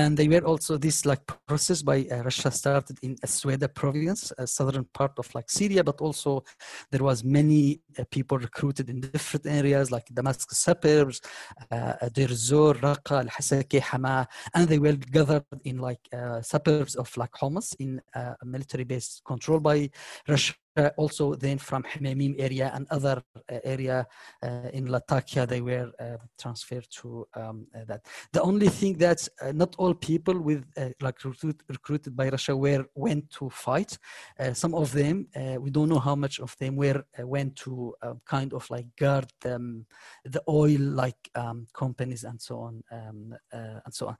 [0.00, 1.98] And they were also this like process by
[2.28, 6.30] Russia started in Sweda province, a southern part of like Syria, but also
[6.92, 7.80] there was many
[8.10, 11.20] people recruited in different areas like Damascus suburbs,
[11.70, 17.14] uh, Deir Zor, Raqqa, Al-Hasaki, Hama, and they were gathered in like uh, suburbs of
[17.16, 19.90] like Homs in uh, a military base controlled by
[20.28, 24.06] Russia uh, also then from Khmeimim area and other uh, area
[24.42, 25.90] uh, in Latakia, they were
[26.38, 28.06] transferred to um, that.
[28.32, 30.64] The only thing that not all people with
[31.00, 33.98] like recruit, recruited by Russia were went to fight.
[34.52, 35.26] some of them,
[35.58, 37.94] we don't know how much of them were went to
[38.24, 39.86] kind of like guard um,
[40.24, 44.16] the oil like um, companies and so on um, and so on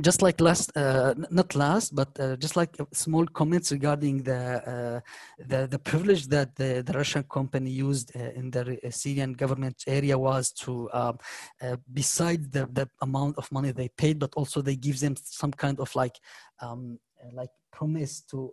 [0.00, 4.40] just like last, uh, not last, but uh, just like small comments regarding the
[4.72, 5.00] uh,
[5.46, 10.16] the, the privilege that the, the Russian company used uh, in the Syrian government area
[10.16, 11.18] was to, um,
[11.60, 15.50] uh, besides the, the amount of money they paid, but also they give them some
[15.50, 16.16] kind of like
[16.60, 16.98] um,
[17.32, 18.52] like promise to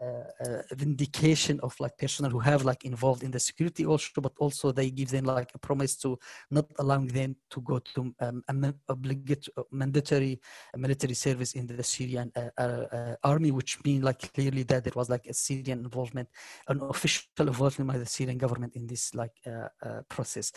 [0.00, 4.32] uh, uh, vindication of like personnel who have like involved in the security also, but
[4.38, 6.18] also they give them like a promise to
[6.50, 8.42] not allowing them to go to um,
[8.88, 10.40] obligatory mandatory
[10.76, 14.92] military service in the Syrian uh, uh, uh, army, which mean like clearly that there
[14.94, 16.28] was like a Syrian involvement,
[16.68, 20.52] an official involvement by the Syrian government in this like uh, uh, process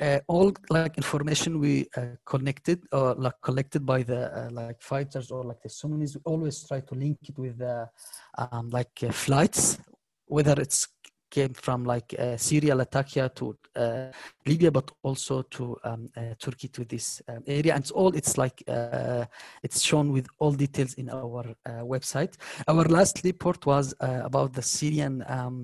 [0.00, 5.30] uh, all like information we uh, connected or like collected by the uh, like fighters
[5.30, 7.88] or like the Sunnis, we always try to link it with the
[8.36, 9.78] um, like uh, flights,
[10.26, 10.88] whether it's
[11.34, 13.44] came from like uh, Syria, Latakia to
[13.76, 14.06] uh,
[14.46, 17.72] Libya, but also to um, uh, Turkey to this um, area.
[17.74, 19.24] And it's all it's like uh,
[19.66, 22.32] it's shown with all details in our uh, website.
[22.68, 25.56] Our last report was about the Syrian um,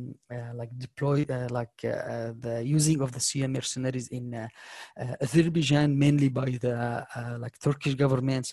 [0.60, 1.18] like deploy
[1.58, 1.78] like
[2.46, 4.26] the using of the Syrian mercenaries in
[5.24, 6.74] Azerbaijan, mainly by the
[7.44, 8.48] like Turkish governments.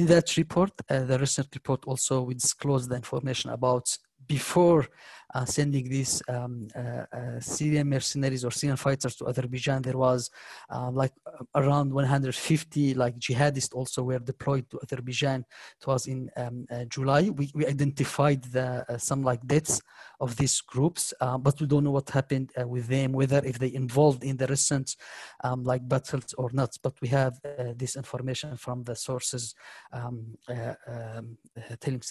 [0.00, 3.86] in that report, the recent report also we disclosed the information about
[4.26, 4.88] before
[5.34, 10.30] uh, sending these um, uh, uh, Syrian mercenaries or Syrian fighters to Azerbaijan, there was
[10.70, 11.12] uh, like
[11.54, 15.44] around 150 like jihadists also were deployed to Azerbaijan.
[15.80, 17.30] It was in um, uh, July.
[17.30, 19.80] We, we identified the, uh, some like deaths
[20.20, 24.22] of these groups, but we don't know what happened with them, whether if they involved
[24.22, 24.96] in the recent
[25.42, 26.76] um, like battles or not.
[26.82, 27.40] But we have
[27.76, 29.54] this information from the sources
[29.92, 30.36] um,
[30.86, 31.38] um
[31.80, 32.02] telling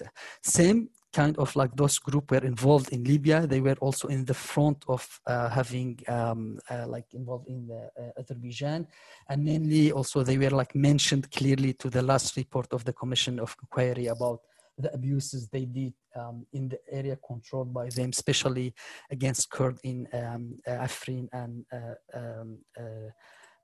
[0.42, 3.46] same kind of like those group were involved in Libya.
[3.48, 7.90] They were also in the front of uh, having um, uh, like involved in the
[8.00, 8.88] uh, Azerbaijan,
[9.30, 13.40] and mainly also they were like mentioned clearly to the last report of the Commission
[13.40, 14.42] of Inquiry about
[14.78, 18.74] the abuses they did um, in the area controlled by them, especially
[19.10, 23.10] against Kurd in um, Afrin and uh, um, uh, uh,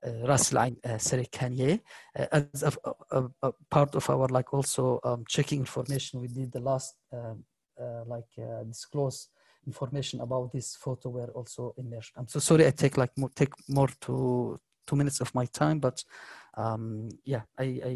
[0.02, 1.80] Ras Al Ain Serikanye.
[2.14, 2.72] as a,
[3.10, 7.44] a, a, part of our like also um, checking information we did the last um,
[8.06, 8.30] like
[8.66, 9.28] disclose
[9.68, 12.12] information about this photo were also immersed.
[12.16, 15.78] I'm so sorry I take like more, take more to two minutes of my time,
[15.78, 16.02] but
[16.54, 17.94] um, yeah, I, I,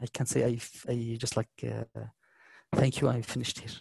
[0.00, 0.58] I can say I,
[0.92, 2.04] I just like, uh,
[2.74, 3.76] thank you, I finished here.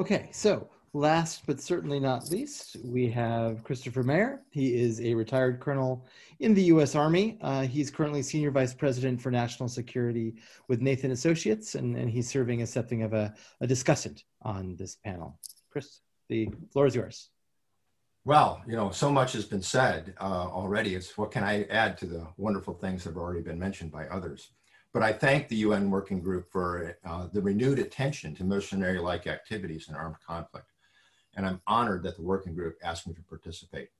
[0.00, 4.40] Okay, so last but certainly not least, we have Christopher Mayer.
[4.48, 6.06] He is a retired colonel
[6.38, 6.94] in the U.S.
[6.94, 7.36] Army.
[7.42, 10.36] Uh, he's currently Senior Vice President for National Security
[10.68, 14.96] with Nathan Associates, and, and he's serving as something of a, a discussant on this
[14.96, 15.38] panel.
[15.70, 17.28] Chris, the floor is yours.
[18.24, 20.94] Well, you know, so much has been said uh, already.
[20.94, 24.06] It's what can I add to the wonderful things that have already been mentioned by
[24.06, 24.52] others.
[24.92, 29.88] But I thank the UN Working Group for uh, the renewed attention to mercenary-like activities
[29.88, 30.66] in armed conflict.
[31.36, 33.90] And I'm honored that the working group asked me to participate.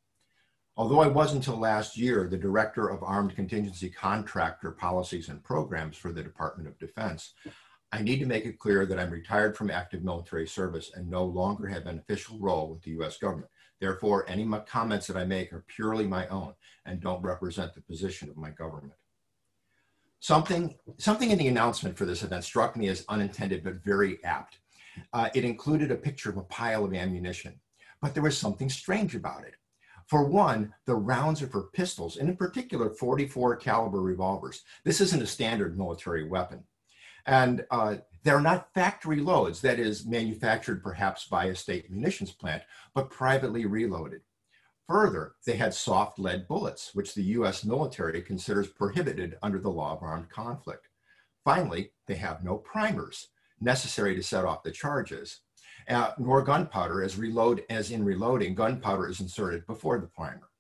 [0.77, 5.97] Although I was until last year the Director of Armed Contingency Contractor Policies and Programs
[5.97, 7.35] for the Department of Defense,
[7.93, 11.25] I need to make it clear that I'm retired from active military service and no
[11.25, 13.51] longer have an official role with the US government.
[13.81, 16.55] Therefore, any comments that I make are purely my own
[16.87, 18.93] and don't represent the position of my government.
[20.21, 24.59] Something, something in the announcement for this event struck me as unintended but very apt.
[25.15, 27.59] Uh, it included a picture of a pile of ammunition,
[28.03, 29.55] but there was something strange about it.
[30.09, 34.63] For one, the rounds are for pistols, and in particular, 44 caliber revolvers.
[34.85, 36.65] This isn't a standard military weapon.
[37.27, 42.63] And uh, they're not factory loads, that is, manufactured perhaps by a state munitions plant,
[42.95, 44.21] but privately reloaded.
[44.91, 49.93] Further, they had soft lead bullets, which the US military considers prohibited under the law
[49.93, 50.89] of armed conflict.
[51.45, 53.29] Finally, they have no primers
[53.61, 55.43] necessary to set off the charges,
[55.89, 60.51] uh, nor gunpowder as reload as in reloading, gunpowder is inserted before the primer.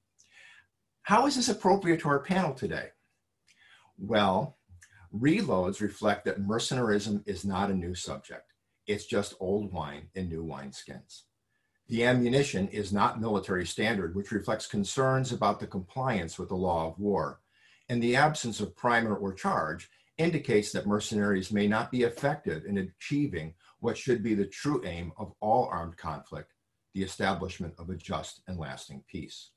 [1.03, 2.91] How is this appropriate to our panel today?
[3.99, 4.59] Well,
[5.13, 8.53] reloads reflect that mercenarism is not a new subject.
[8.87, 11.23] It's just old wine in new wineskins.
[11.91, 16.87] The ammunition is not military standard, which reflects concerns about the compliance with the law
[16.87, 17.41] of war.
[17.89, 22.79] And the absence of primer or charge indicates that mercenaries may not be effective in
[22.79, 26.53] achieving what should be the true aim of all armed conflict,
[26.95, 29.51] the establishment of a just and lasting peace.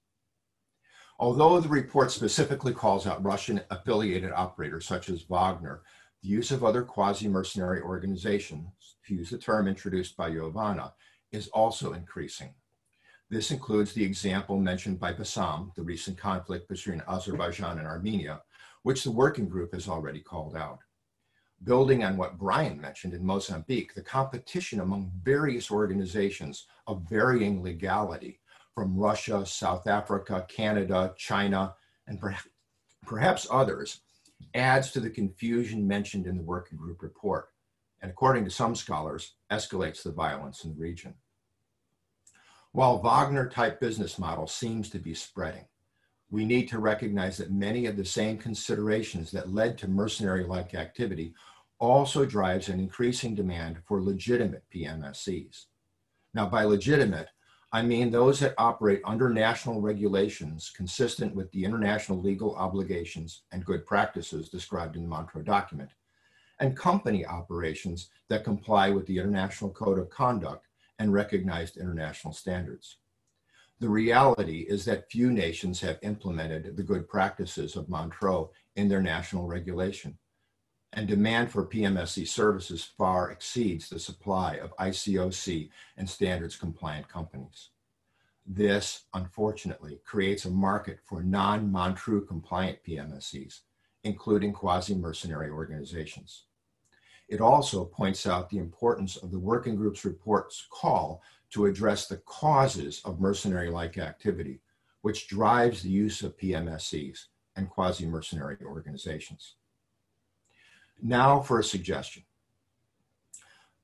[1.20, 5.84] Although the report specifically calls out Russian affiliated operators such as Wagner,
[6.24, 10.94] the use of other quasi mercenary organizations, to use the term introduced by Jovana,
[11.34, 12.54] is also increasing.
[13.30, 18.42] This includes the example mentioned by Bassam, the recent conflict between Azerbaijan and Armenia,
[18.84, 20.80] which the working group has already called out.
[21.64, 28.40] Building on what Brian mentioned in Mozambique, the competition among various organizations of varying legality
[28.76, 31.74] from Russia, South Africa, Canada, China,
[32.08, 32.22] and
[33.06, 34.02] perhaps others
[34.54, 37.50] adds to the confusion mentioned in the working group report,
[38.02, 41.14] and according to some scholars, escalates the violence in the region.
[42.74, 45.66] While Wagner type business model seems to be spreading,
[46.32, 50.74] we need to recognize that many of the same considerations that led to mercenary like
[50.74, 51.36] activity
[51.78, 55.66] also drives an increasing demand for legitimate PMSCs.
[56.34, 57.28] Now, by legitimate,
[57.72, 63.64] I mean those that operate under national regulations consistent with the international legal obligations and
[63.64, 65.92] good practices described in the Montreux document,
[66.60, 70.66] and company operations that comply with the International Code of Conduct
[71.04, 72.98] and recognized international standards.
[73.82, 79.02] The reality is that few nations have implemented the good practices of Montreux in their
[79.02, 80.18] national regulation,
[80.94, 87.72] and demand for PMSC services far exceeds the supply of ICOC and standards compliant companies.
[88.46, 93.60] This, unfortunately, creates a market for non Montreux compliant PMSCs,
[94.06, 96.46] including quasi mercenary organizations.
[97.34, 102.18] It also points out the importance of the working group's report's call to address the
[102.18, 104.62] causes of mercenary like activity,
[105.02, 107.26] which drives the use of PMSCs
[107.56, 109.56] and quasi mercenary organizations.
[111.02, 112.22] Now for a suggestion.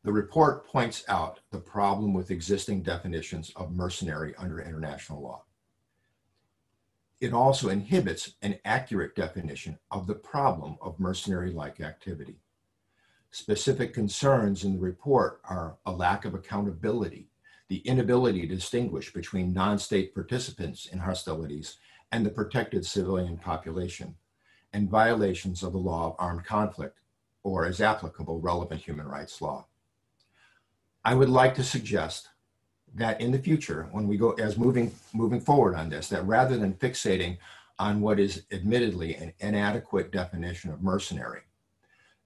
[0.04, 5.46] The report points out the problem with existing definitions of mercenary under international law.
[7.20, 12.44] It also inhibits an accurate definition of the problem of mercenary like activity.
[13.32, 17.30] Specific concerns in the report are a lack of accountability,
[17.68, 21.78] the inability to distinguish between non state participants in hostilities
[22.12, 24.16] and the protected civilian population,
[24.74, 27.00] and violations of the law of armed conflict,
[27.44, 29.68] or as applicable, relevant human rights law.
[31.06, 32.30] I would like to suggest
[32.96, 36.58] that in the future, when we go as moving moving forward on this, that rather
[36.58, 37.38] than fixating
[37.78, 41.42] on what is admittedly an inadequate definition of mercenary,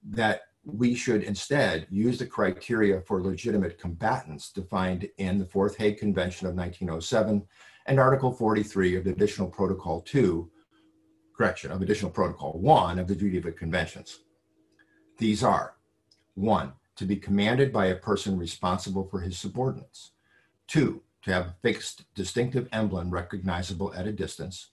[0.02, 5.98] that we should instead use the criteria for legitimate combatants defined in the Fourth Hague
[5.98, 7.46] Convention of 1907
[7.86, 10.50] and Article 43 of the Additional Protocol 2,
[11.36, 14.20] correction, of Additional Protocol 1 of the Geneva Conventions.
[15.18, 15.74] These are
[16.34, 20.12] one, to be commanded by a person responsible for his subordinates,
[20.66, 24.70] two, to have a fixed distinctive emblem recognizable at a distance,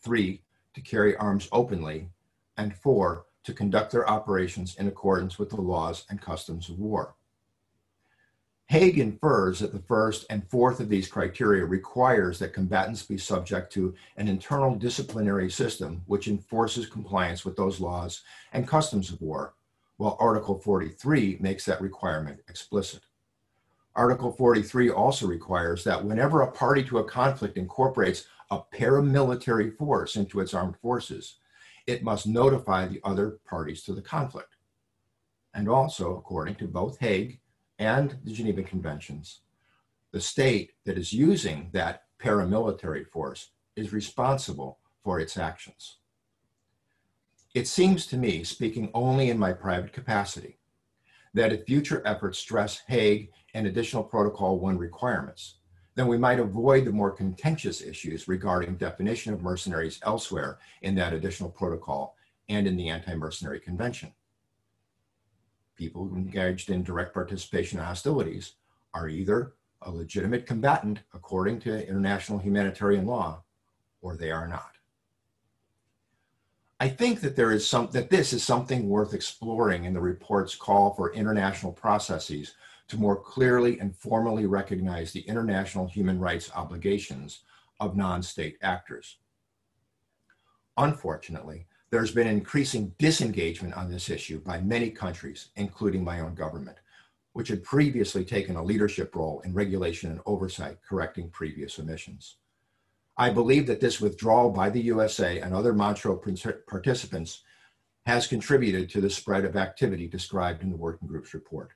[0.00, 0.42] three,
[0.74, 2.10] to carry arms openly,
[2.56, 7.14] and four, to conduct their operations in accordance with the laws and customs of war.
[8.66, 13.70] Hague infers that the first and fourth of these criteria requires that combatants be subject
[13.72, 18.22] to an internal disciplinary system which enforces compliance with those laws
[18.54, 19.54] and customs of war,
[19.98, 23.02] while Article 43 makes that requirement explicit.
[23.94, 30.16] Article 43 also requires that whenever a party to a conflict incorporates a paramilitary force
[30.16, 31.36] into its armed forces,
[31.86, 34.56] it must notify the other parties to the conflict.
[35.54, 37.40] And also, according to both Hague
[37.78, 39.40] and the Geneva Conventions,
[40.12, 45.98] the state that is using that paramilitary force is responsible for its actions.
[47.54, 50.58] It seems to me, speaking only in my private capacity,
[51.34, 55.56] that if future efforts stress Hague and additional Protocol 1 requirements,
[55.94, 61.12] then we might avoid the more contentious issues regarding definition of mercenaries elsewhere in that
[61.12, 62.16] additional protocol
[62.48, 64.12] and in the Anti-Mercenary Convention.
[65.76, 68.54] People engaged in direct participation in hostilities
[68.94, 73.42] are either a legitimate combatant according to international humanitarian law,
[74.00, 74.76] or they are not.
[76.80, 80.56] I think that there is some that this is something worth exploring in the report's
[80.56, 82.54] call for international processes
[82.88, 87.40] to more clearly and formally recognize the international human rights obligations
[87.80, 89.18] of non-state actors.
[90.76, 96.78] Unfortunately, there's been increasing disengagement on this issue by many countries, including my own government,
[97.34, 102.36] which had previously taken a leadership role in regulation and oversight correcting previous omissions.
[103.16, 106.20] I believe that this withdrawal by the USA and other Montreux
[106.66, 107.42] participants
[108.06, 111.72] has contributed to the spread of activity described in the working group's report.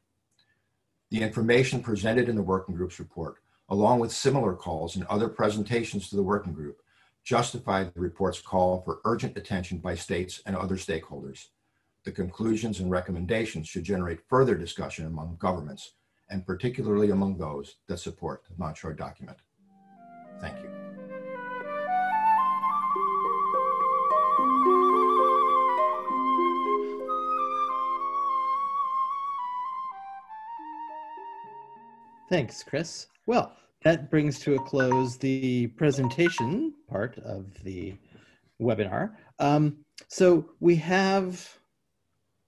[1.10, 3.36] The information presented in the working group's report,
[3.68, 6.80] along with similar calls and other presentations to the working group,
[7.24, 11.46] justified the report's call for urgent attention by states and other stakeholders.
[12.04, 15.94] The conclusions and recommendations should generate further discussion among governments,
[16.30, 19.38] and particularly among those that support the Montreux document.
[20.40, 20.85] Thank you.
[32.28, 33.06] Thanks, Chris.
[33.26, 33.52] Well,
[33.84, 37.94] that brings to a close the presentation part of the
[38.60, 39.12] webinar.
[39.38, 41.48] Um, so we have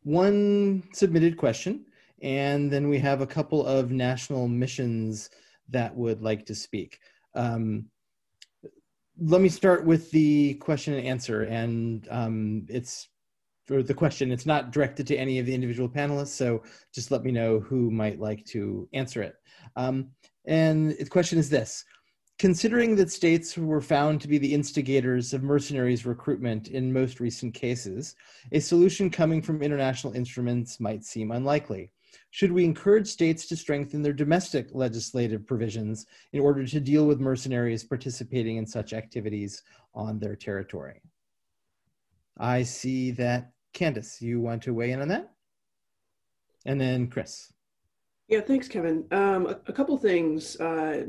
[0.03, 1.85] one submitted question,
[2.22, 5.31] and then we have a couple of national missions
[5.68, 6.99] that would like to speak.
[7.37, 7.87] Um,
[9.20, 13.09] let me start with the question and answer, and um, it's
[13.69, 14.33] for the question.
[14.33, 16.62] It's not directed to any of the individual panelists, so
[16.93, 19.35] just let me know who might like to answer it.
[19.77, 20.09] Um,
[20.47, 21.85] and the question is this
[22.39, 27.53] Considering that states were found to be the instigators of mercenaries recruitment in most recent
[27.53, 28.14] cases,
[28.53, 31.93] a solution coming from international instruments might seem unlikely.
[32.31, 37.21] Should we encourage states to strengthen their domestic legislative provisions in order to deal with
[37.21, 39.62] mercenaries participating in such activities
[39.95, 41.03] on their territory?
[42.39, 45.31] I see that Candace, you want to weigh in on that?
[46.64, 47.53] And then Chris.
[48.29, 49.07] Yeah, thanks, Kevin.
[49.11, 51.05] Um, a, a, couple things, uh,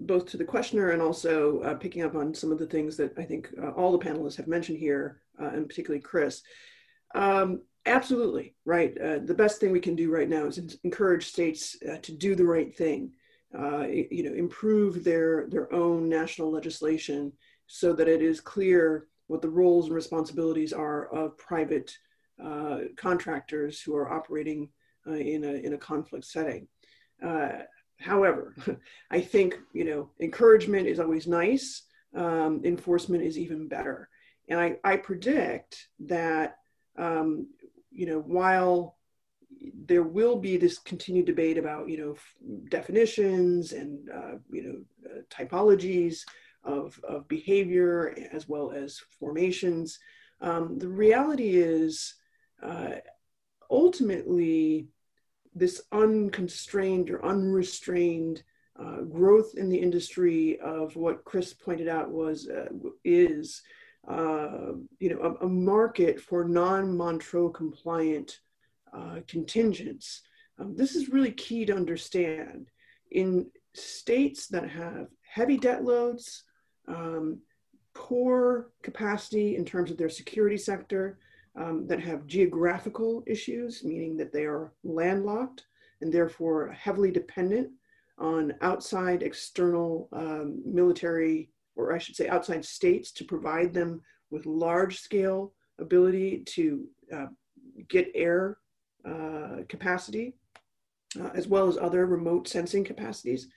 [0.00, 3.16] both to the questioner and also uh, picking up on some of the things that
[3.16, 6.42] I think uh, all the panelists have mentioned here, uh, and particularly Chris.
[7.14, 8.92] Um, absolutely, right.
[9.00, 12.34] Uh, the best thing we can do right now is encourage states uh, to do
[12.34, 13.12] the right thing.
[13.52, 17.32] you know, improve their their own national legislation
[17.68, 21.90] so that it is clear what the roles and responsibilities are of private
[22.96, 24.68] contractors who are operating
[25.08, 26.68] uh, in, a, in a conflict setting.
[27.20, 27.48] Uh,
[27.98, 28.54] however,
[29.10, 31.82] I think, you know, encouragement is always nice.
[32.14, 34.08] Um, enforcement is even better.
[34.48, 36.58] And I, I predict that,
[36.96, 37.48] um,
[37.90, 38.98] you know, while
[39.84, 42.14] there will be this continued debate about, you know,
[42.68, 46.20] definitions and, uh, you know, uh, typologies
[46.64, 49.98] of, of behavior as well as formations,
[50.40, 52.14] um, the reality is
[52.62, 52.90] uh,
[53.70, 54.88] ultimately
[55.54, 58.42] this unconstrained or unrestrained
[58.78, 62.66] uh, growth in the industry of what Chris pointed out was uh,
[63.04, 63.62] is
[64.08, 68.40] uh, you know a, a, market for non-Montreux compliant
[68.92, 70.22] uh, contingents.
[70.58, 72.68] Um, this is really key to understand.
[73.12, 76.42] In states that have heavy debt loads,
[76.88, 77.38] um,
[77.94, 81.18] poor capacity in terms of their security sector,
[81.56, 85.66] um, that have geographical issues, meaning that they are landlocked
[86.00, 87.70] and therefore heavily dependent
[88.18, 94.00] on outside external um, military, or I should say outside states to provide them
[94.30, 97.26] with large scale ability to uh,
[97.88, 98.58] get air
[99.08, 100.34] uh, capacity,
[101.20, 103.48] uh, as well as other remote sensing capacities.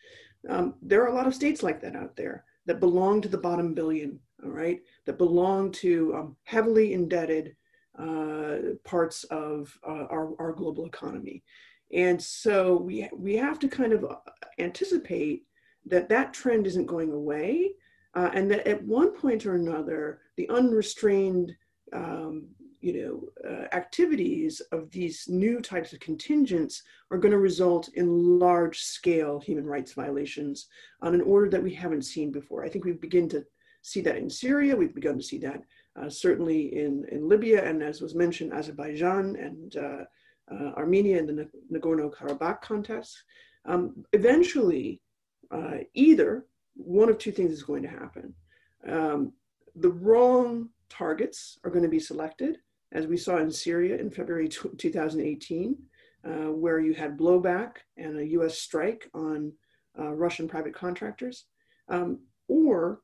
[0.49, 3.43] Um, there are a lot of states like that out there that belong to the
[3.47, 7.55] bottom billion, all right, that belong to um, heavily indebted
[7.97, 11.43] uh, parts of uh, our, our global economy.
[11.91, 14.17] And so we, we have to kind of uh,
[14.59, 15.39] anticipate
[15.91, 17.73] that that trend isn't going away.
[18.17, 21.55] uh, and that at one point or another, the unrestrained
[21.93, 22.47] um,
[22.87, 28.39] you know, uh, activities of these new types of contingents are going to result in
[28.39, 30.67] large scale human rights violations
[31.01, 32.63] on an order that we haven't seen before.
[32.63, 33.45] I think we've begun to
[33.81, 34.73] see that in Syria.
[34.73, 35.61] We've begun to see that
[35.99, 40.03] uh, certainly in, in Libya, and as was mentioned, Azerbaijan and uh,
[40.49, 43.21] uh Armenia in the Nagorno-Karabakh contest.
[43.65, 45.01] Um, eventually,
[45.51, 46.45] uh, either
[46.75, 48.33] one of two things is going to happen.
[48.87, 49.33] Um,
[49.75, 52.59] the wrong targets are going to be selected,
[52.91, 55.77] as we saw in Syria in February 2018,
[56.23, 59.53] uh, where you had blowback and a US strike on
[59.97, 61.45] uh, Russian private contractors.
[61.89, 63.01] Um, or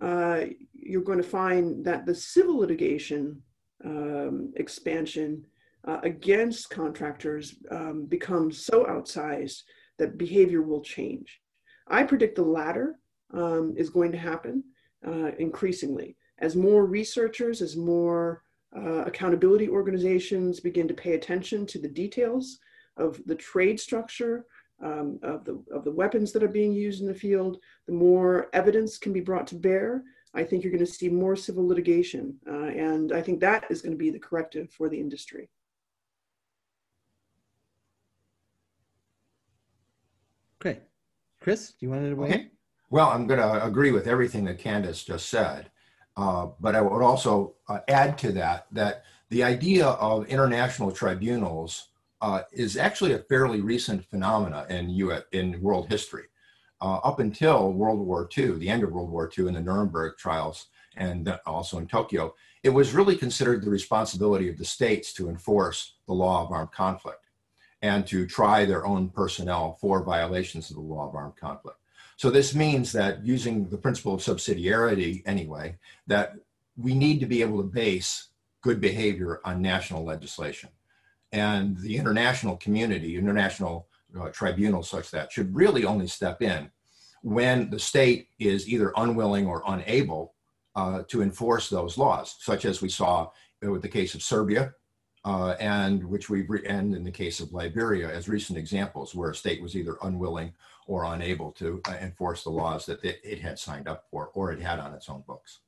[0.00, 3.42] uh, you're going to find that the civil litigation
[3.84, 5.44] um, expansion
[5.86, 9.62] uh, against contractors um, becomes so outsized
[9.98, 11.40] that behavior will change.
[11.88, 12.96] I predict the latter
[13.32, 14.64] um, is going to happen
[15.06, 18.42] uh, increasingly as more researchers, as more
[18.76, 22.58] uh, accountability organizations begin to pay attention to the details
[22.96, 24.46] of the trade structure
[24.82, 28.48] um, of, the, of the weapons that are being used in the field, the more
[28.52, 30.02] evidence can be brought to bear.
[30.34, 32.36] I think you're going to see more civil litigation.
[32.48, 35.50] Uh, and I think that is going to be the corrective for the industry.
[40.60, 40.80] Great.
[41.40, 42.50] Chris, do you want to weigh okay.
[42.90, 45.70] Well, I'm going to agree with everything that Candace just said.
[46.16, 51.88] Uh, but I would also uh, add to that that the idea of international tribunals
[52.20, 56.24] uh, is actually a fairly recent phenomena in, US, in world history.
[56.82, 60.16] Uh, up until World War II, the end of World War II, and the Nuremberg
[60.16, 60.66] trials,
[60.96, 65.94] and also in Tokyo, it was really considered the responsibility of the states to enforce
[66.06, 67.26] the law of armed conflict
[67.82, 71.78] and to try their own personnel for violations of the law of armed conflict.
[72.20, 76.34] So this means that using the principle of subsidiarity anyway, that
[76.76, 78.28] we need to be able to base
[78.60, 80.68] good behavior on national legislation.
[81.32, 83.88] And the international community, international
[84.20, 86.70] uh, tribunals such that should really only step in
[87.22, 90.34] when the state is either unwilling or unable
[90.76, 93.30] uh, to enforce those laws, such as we saw
[93.62, 94.74] with the case of Serbia,
[95.24, 99.34] uh, and which we and in the case of Liberia as recent examples where a
[99.34, 100.52] state was either unwilling
[100.90, 104.50] or unable to uh, enforce the laws that it, it had signed up for or
[104.50, 105.60] it had on its own books.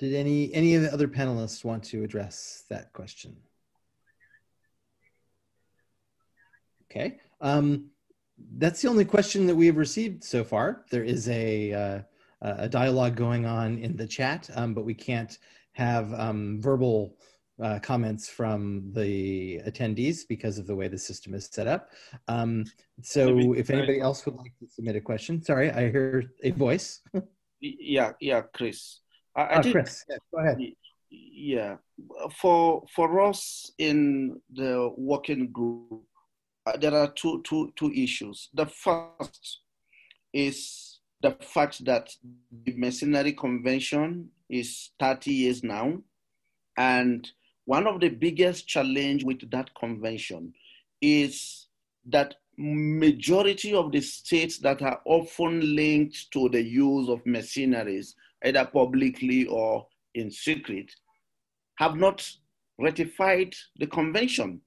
[0.00, 3.36] Did any any of the other panelists want to address that question?
[6.90, 7.90] Okay, um,
[8.58, 10.84] that's the only question that we have received so far.
[10.90, 12.00] There is a uh,
[12.42, 15.38] a dialogue going on in the chat, um, but we can't
[15.74, 17.16] have um, verbal
[17.62, 21.90] uh, comments from the attendees because of the way the system is set up.
[22.28, 22.64] Um,
[23.02, 27.00] so if anybody else would like to submit a question, sorry, I hear a voice.
[27.60, 29.00] yeah, yeah, Chris.
[29.34, 30.58] I, I oh, think, Chris, yeah, go ahead.
[31.10, 31.76] Yeah,
[32.40, 36.02] for for us in the working group,
[36.66, 38.48] uh, there are two, two, two issues.
[38.52, 39.60] The first
[40.32, 42.10] is the fact that
[42.64, 45.98] the Mercenary Convention is 30 years now,
[46.76, 47.30] and
[47.66, 50.54] one of the biggest challenge with that convention
[51.02, 51.66] is
[52.06, 58.14] that majority of the states that are often linked to the use of mercenaries,
[58.44, 60.90] either publicly or in secret,
[61.76, 62.26] have not
[62.78, 64.60] ratified the convention.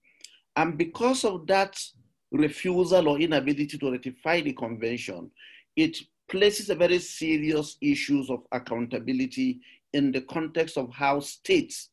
[0.55, 1.81] And because of that
[2.31, 5.31] refusal or inability to ratify the convention,
[5.75, 5.97] it
[6.29, 9.61] places a very serious issues of accountability
[9.93, 11.89] in the context of how states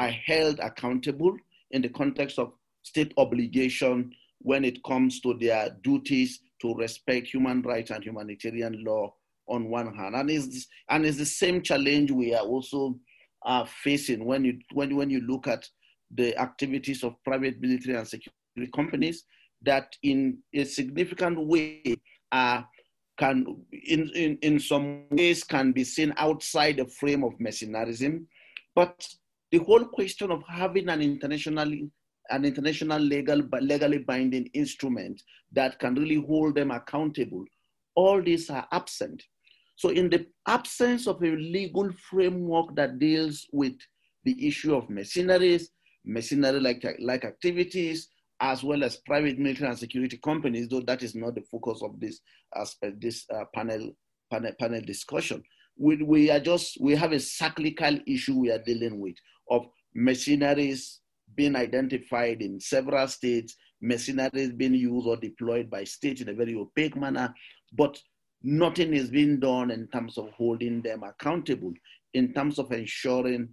[0.00, 1.36] are held accountable
[1.72, 2.52] in the context of
[2.82, 9.12] state obligation when it comes to their duties to respect human rights and humanitarian law
[9.46, 10.14] on one hand.
[10.14, 12.98] And it's, and it's the same challenge we are also
[13.44, 15.68] uh, facing when you, when, when you look at
[16.14, 19.24] the activities of private military and security companies
[19.62, 21.82] that in a significant way
[23.20, 28.24] can in, in, in some ways can be seen outside the frame of mercenarism,
[28.74, 29.06] but
[29.52, 31.90] the whole question of having an internationally
[32.30, 35.20] an international legal legally binding instrument
[35.52, 37.44] that can really hold them accountable
[37.94, 39.22] all these are absent.
[39.76, 43.74] So in the absence of a legal framework that deals with
[44.24, 45.70] the issue of mercenaries
[46.04, 48.08] mercenary like like activities
[48.40, 51.98] as well as private military and security companies though that is not the focus of
[52.00, 52.20] this
[52.54, 53.90] aspect this uh, panel,
[54.30, 55.42] panel panel discussion
[55.78, 59.14] we, we are just we have a cyclical issue we are dealing with
[59.50, 61.00] of mercenaries
[61.34, 66.54] being identified in several states, mercenaries being used or deployed by state in a very
[66.54, 67.34] opaque manner,
[67.72, 67.98] but
[68.42, 71.72] nothing is being done in terms of holding them accountable,
[72.14, 73.48] in terms of ensuring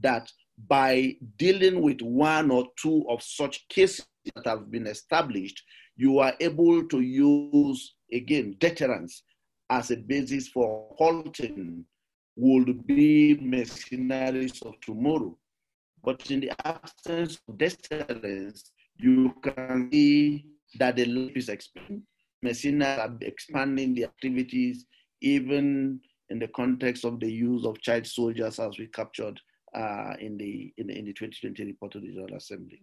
[0.00, 0.30] that
[0.68, 5.62] by dealing with one or two of such cases that have been established,
[5.96, 9.24] you are able to use, again, deterrence
[9.70, 11.84] as a basis for halting
[12.36, 15.36] would be mercenaries of tomorrow.
[16.04, 20.46] But in the absence of deterrence, you can see
[20.78, 22.02] that the life is expanding.
[22.42, 24.86] Mercenaries are expanding the activities,
[25.20, 26.00] even
[26.30, 29.40] in the context of the use of child soldiers as we captured
[29.74, 32.82] uh, in, the, in, the, in the 2020 report to the General Assembly.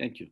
[0.00, 0.28] Thank you.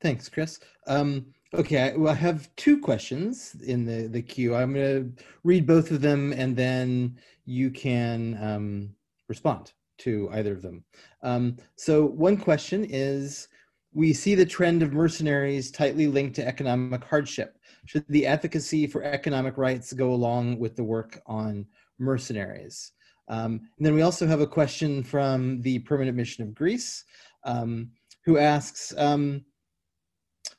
[0.00, 0.60] Thanks, Chris.
[0.86, 4.54] Um, okay, well, I have two questions in the, the queue.
[4.54, 8.90] I'm going to read both of them and then you can um,
[9.28, 10.84] respond to either of them.
[11.22, 13.48] Um, so, one question is
[13.92, 17.58] We see the trend of mercenaries tightly linked to economic hardship.
[17.86, 21.66] Should the advocacy for economic rights go along with the work on
[21.98, 22.92] mercenaries?
[23.28, 27.04] Um, and then we also have a question from the Permanent Mission of Greece,
[27.44, 27.90] um,
[28.24, 29.44] who asks um,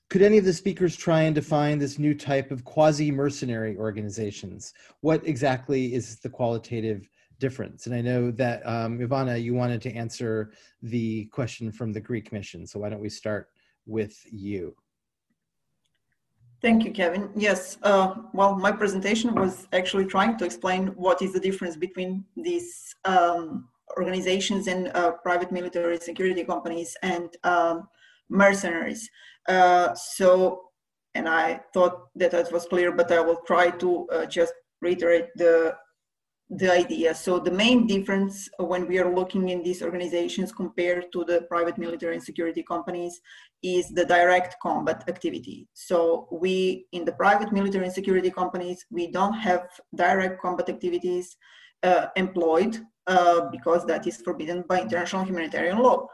[0.09, 4.73] Could any of the speakers try and define this new type of quasi mercenary organizations?
[5.01, 7.07] What exactly is the qualitative
[7.39, 7.85] difference?
[7.85, 12.31] And I know that um, Ivana, you wanted to answer the question from the Greek
[12.31, 12.65] mission.
[12.65, 13.49] So why don't we start
[13.85, 14.75] with you?
[16.59, 17.29] Thank you, Kevin.
[17.35, 22.25] Yes, uh, well, my presentation was actually trying to explain what is the difference between
[22.35, 27.87] these um, organizations and uh, private military security companies and um,
[28.29, 29.09] mercenaries.
[29.47, 30.61] Uh, so,
[31.15, 35.27] and I thought that that was clear, but I will try to uh, just reiterate
[35.35, 35.75] the
[36.49, 37.13] the idea.
[37.13, 41.77] So the main difference when we are looking in these organizations compared to the private
[41.77, 43.21] military and security companies
[43.61, 45.67] is the direct combat activity.
[45.73, 51.37] So we, in the private military and security companies, we don't have direct combat activities
[51.83, 56.07] uh, employed uh, because that is forbidden by international humanitarian law.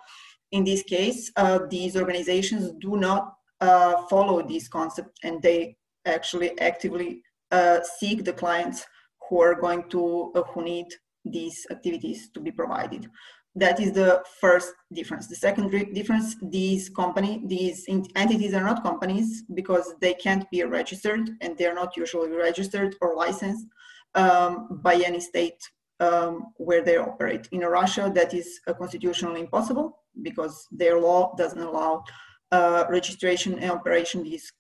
[0.52, 6.58] In this case, uh, these organizations do not uh, follow this concept and they actually
[6.60, 8.86] actively uh, seek the clients
[9.30, 10.88] who are going to uh, who need
[11.24, 13.10] these activities to be provided.
[13.56, 15.28] That is the first difference.
[15.28, 17.86] The second difference these company these
[18.16, 23.16] entities are not companies because they can't be registered and they're not usually registered or
[23.16, 23.66] licensed
[24.14, 25.62] um, by any state
[26.00, 27.48] um, where they operate.
[27.52, 32.04] In russia that is uh, constitutionally impossible because their law doesn't allow
[32.52, 34.52] uh, registration and operation these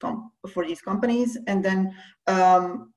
[0.53, 1.37] for these companies.
[1.47, 1.93] And then
[2.27, 2.93] um,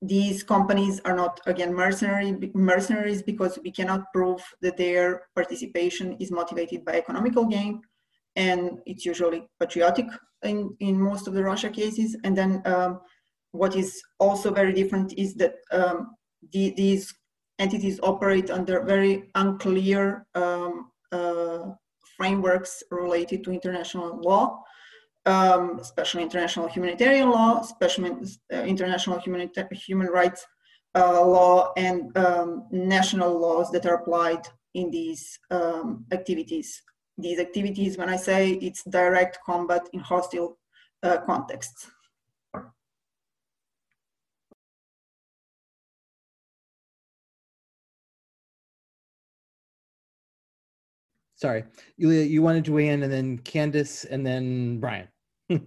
[0.00, 6.30] these companies are not again mercenary mercenaries because we cannot prove that their participation is
[6.30, 7.82] motivated by economical gain.
[8.34, 10.06] And it's usually patriotic
[10.42, 12.16] in, in most of the russia cases.
[12.24, 13.00] And then um,
[13.52, 16.16] what is also very different is that um,
[16.52, 17.14] the, these
[17.58, 21.66] entities operate under very unclear um, uh,
[22.22, 24.62] frameworks related to international law
[25.26, 28.10] um, especially international humanitarian law, especially
[28.52, 30.46] uh, international humanita- human rights
[30.94, 34.42] uh, law, and um, national laws that are applied
[34.74, 36.82] in these um, activities.
[37.18, 40.58] These activities, when I say it's direct combat in hostile
[41.02, 41.90] uh, contexts.
[51.42, 51.64] Sorry,
[51.96, 55.08] Yulia, you wanted to weigh in, and then Candace, and then Brian.
[55.50, 55.58] oh,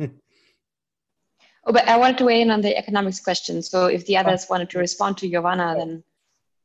[1.66, 3.62] but I wanted to weigh in on the economics question.
[3.62, 4.54] So if the others oh.
[4.54, 6.02] wanted to respond to Jovana, then.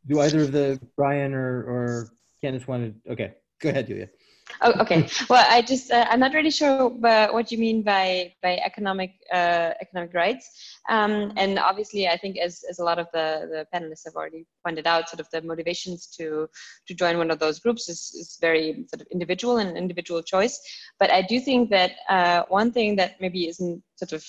[0.07, 2.11] Do either of the Brian or, or
[2.41, 3.01] Candace wanted?
[3.11, 4.11] Okay, go ahead, Julia.
[4.63, 5.09] Oh, okay.
[5.29, 9.73] Well, I just uh, I'm not really sure what you mean by by economic uh,
[9.81, 10.49] economic rights.
[10.89, 14.47] Um, and obviously, I think as, as a lot of the, the panelists have already
[14.65, 16.49] pointed out, sort of the motivations to
[16.87, 20.61] to join one of those groups is, is very sort of individual and individual choice.
[20.99, 24.25] But I do think that uh, one thing that maybe isn't sort of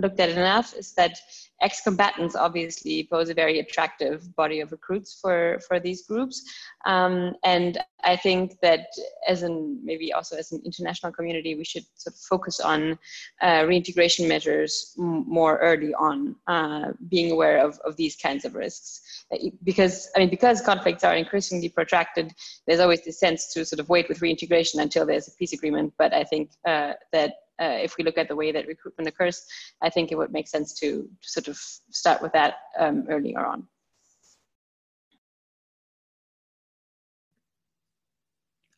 [0.00, 1.18] looked at enough is that
[1.62, 6.42] ex-combatants obviously pose a very attractive body of recruits for for these groups.
[6.86, 8.86] Um, and i think that
[9.28, 12.98] as an maybe also as an international community we should sort of focus on
[13.42, 18.54] uh, reintegration measures m- more early on uh, being aware of, of these kinds of
[18.54, 19.24] risks.
[19.32, 22.32] Uh, because i mean because conflicts are increasingly protracted
[22.66, 25.92] there's always this sense to sort of wait with reintegration until there's a peace agreement.
[25.98, 29.44] But i think uh, that uh, if we look at the way that recruitment occurs,
[29.82, 31.56] I think it would make sense to, sort of
[31.90, 33.66] start with that um, earlier on.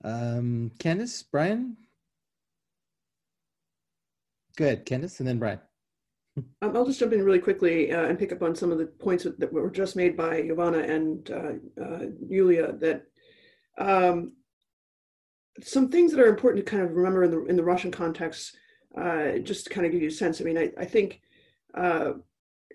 [0.04, 1.76] Um, Candace, Brian?
[4.56, 5.60] Good, Candace, and then Brian.
[6.36, 8.86] Um, I'll just jump in really quickly uh, and pick up on some of the
[8.86, 13.04] points that were just made by Jovana and uh, uh, Julia that
[13.78, 14.32] um,
[15.60, 18.56] some things that are important to kind of remember in the, in the Russian context,
[18.96, 20.40] uh, just to kind of give you a sense.
[20.40, 21.20] I mean, I, I think
[21.74, 22.12] uh,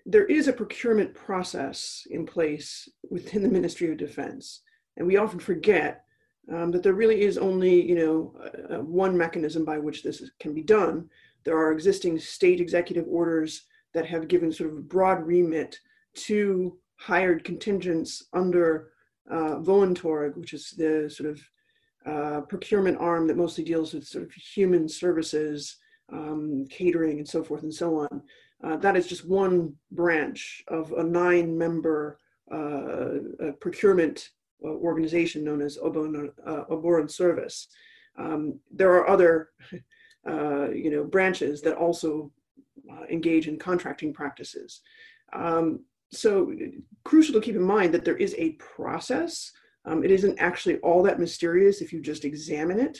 [0.06, 4.62] there is a procurement process in place within the Ministry of Defense.
[4.96, 6.04] And we often forget
[6.52, 10.62] um, that there really is only, you know, one mechanism by which this can be
[10.62, 11.08] done,
[11.44, 13.64] there are existing state executive orders
[13.94, 15.78] that have given sort of a broad remit
[16.14, 18.90] to hired contingents under
[19.30, 21.40] uh, which is the sort of
[22.06, 25.76] uh, procurement arm that mostly deals with sort of human services,
[26.12, 28.22] um, catering, and so forth and so on.
[28.62, 32.18] Uh, that is just one branch of a nine member
[32.50, 33.18] uh,
[33.60, 34.30] procurement
[34.64, 37.68] uh, organization known as Oboron, uh, Oboron Service.
[38.16, 39.50] Um, there are other
[40.28, 42.32] uh, you know, branches that also
[43.10, 44.80] engage in contracting practices.
[45.34, 46.52] Um, so
[47.04, 49.52] crucial to keep in mind that there is a process.
[49.84, 52.98] Um, it isn't actually all that mysterious if you just examine it.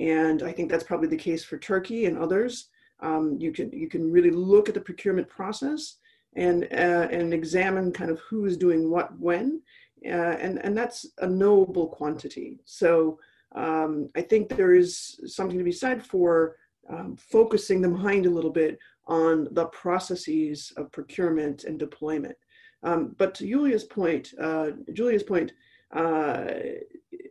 [0.00, 2.68] And I think that's probably the case for Turkey and others.
[3.00, 5.96] Um, you can you can really look at the procurement process
[6.34, 9.60] and uh, and examine kind of who is doing what when,
[10.04, 12.58] uh, and and that's a knowable quantity.
[12.64, 13.18] So
[13.54, 16.56] um, I think there is something to be said for
[16.88, 22.36] um, focusing the mind a little bit on the processes of procurement and deployment.
[22.82, 25.52] Um, but to Julia's point, uh, Julia's point
[25.92, 26.44] uh,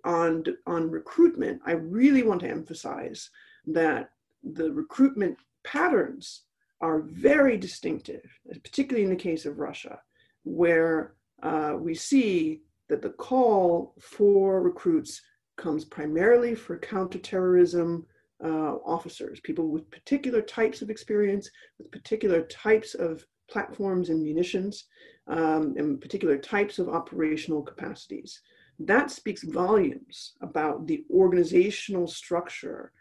[0.03, 3.30] on, on recruitment, I really want to emphasize
[3.68, 4.11] that
[4.43, 6.43] the recruitment patterns
[6.81, 8.23] are very distinctive,
[8.64, 9.99] particularly in the case of Russia,
[10.43, 15.22] where uh, we see that the call for recruits
[15.57, 18.06] comes primarily for counterterrorism,
[18.43, 24.85] uh, officers, people with particular types of experience, with particular types of platforms and munitions,
[25.27, 28.41] um, and particular types of operational capacities.
[28.80, 32.91] That speaks volumes about the organizational structure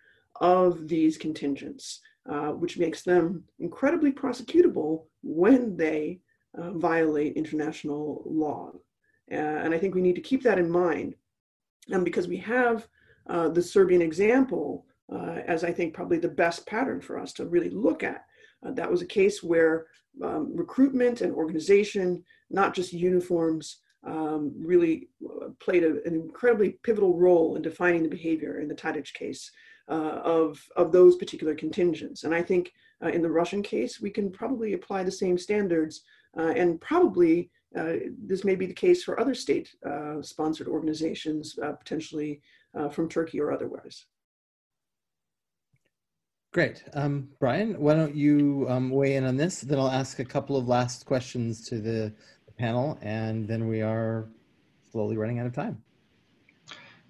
[0.41, 6.21] of these contingents, uh, which makes them incredibly prosecutable when they
[6.59, 8.73] uh, violate international law.
[9.31, 11.15] Uh, and I think we need to keep that in mind.
[11.91, 12.89] And because we have
[13.29, 17.47] uh, the Serbian example uh, as I think probably the best pattern for us to
[17.47, 18.25] really look at.
[18.65, 19.87] Uh, that was a case where
[20.23, 27.17] um, recruitment and organization, not just uniforms, um, really uh, played a, an incredibly pivotal
[27.17, 29.51] role in defining the behavior in the Tadic case
[29.89, 32.25] uh, of, of those particular contingents.
[32.25, 32.73] And I think
[33.03, 36.03] uh, in the Russian case, we can probably apply the same standards
[36.37, 37.51] uh, and probably
[38.27, 39.69] this may be the case for other state
[40.23, 42.41] sponsored organizations, potentially
[42.91, 44.07] from Turkey or otherwise.
[46.53, 46.83] Great.
[46.95, 49.61] Um, Brian, why don't you um, weigh in on this?
[49.61, 52.15] Then I'll ask a couple of last questions to the
[52.59, 54.27] panel, and then we are
[54.91, 55.81] slowly running out of time.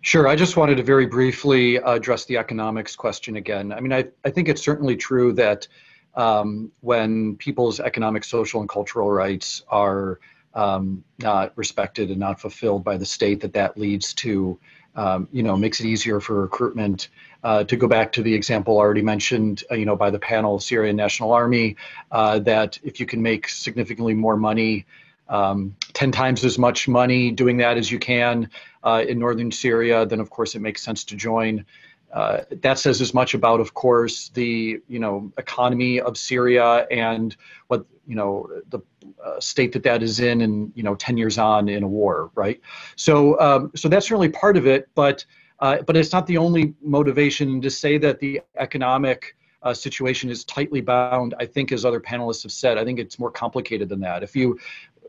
[0.00, 0.28] Sure.
[0.28, 3.72] I just wanted to very briefly address the economics question again.
[3.72, 5.66] I mean, I, I think it's certainly true that
[6.14, 10.20] um, when people's economic, social, and cultural rights are
[10.54, 14.58] um, not respected and not fulfilled by the state, that that leads to,
[14.94, 17.08] um, you know, makes it easier for recruitment
[17.42, 20.58] uh, to go back to the example already mentioned, uh, you know, by the panel,
[20.58, 21.76] Syrian National Army,
[22.10, 24.86] uh, that if you can make significantly more money,
[25.28, 28.50] um, 10 times as much money doing that as you can
[28.82, 31.64] uh, in northern Syria, then of course it makes sense to join.
[32.12, 37.36] Uh, that says as much about, of course, the you know economy of Syria and
[37.66, 38.80] what you know the
[39.22, 42.30] uh, state that that is in, and you know 10 years on in a war,
[42.34, 42.60] right?
[42.96, 45.26] So um, so that's certainly part of it, but
[45.60, 50.44] uh, but it's not the only motivation to say that the economic uh, situation is
[50.44, 51.34] tightly bound.
[51.38, 54.22] I think, as other panelists have said, I think it's more complicated than that.
[54.22, 54.58] If you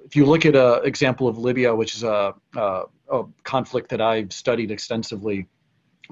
[0.05, 4.01] if you look at an example of Libya, which is a, a, a conflict that
[4.01, 5.47] I've studied extensively,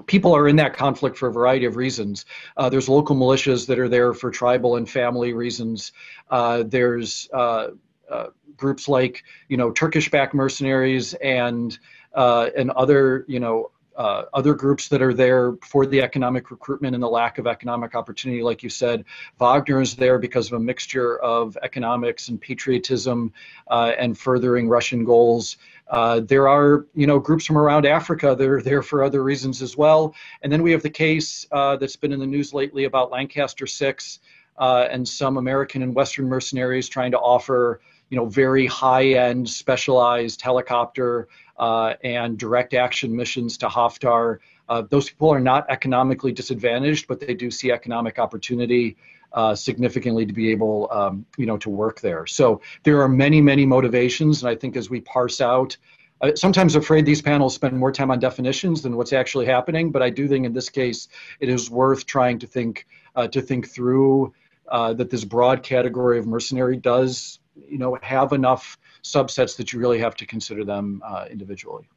[0.06, 2.24] people are in that conflict for a variety of reasons.
[2.56, 5.92] Uh, there's local militias that are there for tribal and family reasons.
[6.30, 7.68] Uh, there's uh,
[8.10, 11.78] uh groups like you know Turkish-backed mercenaries and
[12.14, 16.94] uh, and other you know uh, other groups that are there for the economic recruitment
[16.94, 19.04] and the lack of economic opportunity, like you said.
[19.38, 23.32] Wagner is there because of a mixture of economics and patriotism
[23.68, 25.58] uh, and furthering Russian goals.
[25.88, 29.62] Uh, there are, you know, groups from around Africa that are there for other reasons
[29.62, 30.14] as well.
[30.42, 33.66] And then we have the case uh, that's been in the news lately about Lancaster
[33.66, 34.20] Six
[34.58, 37.80] uh, and some American and Western mercenaries trying to offer,
[38.10, 41.26] you know, very high-end specialized helicopter
[41.58, 47.34] and direct action missions to Haftar Uh, those people are not economically disadvantaged, but they
[47.34, 48.96] do see economic opportunity
[49.32, 52.26] uh, significantly to be able, um, you know, to work there.
[52.26, 55.76] So there are many, many motivations, and I think as we parse out,
[56.20, 59.92] uh, sometimes afraid these panels spend more time on definitions than what's actually happening.
[59.92, 61.08] But I do think in this case,
[61.40, 64.34] it is worth trying to think uh, to think through
[64.68, 69.78] uh, that this broad category of mercenary does, you know, have enough subsets that you
[69.78, 71.88] really have to consider them uh, individually.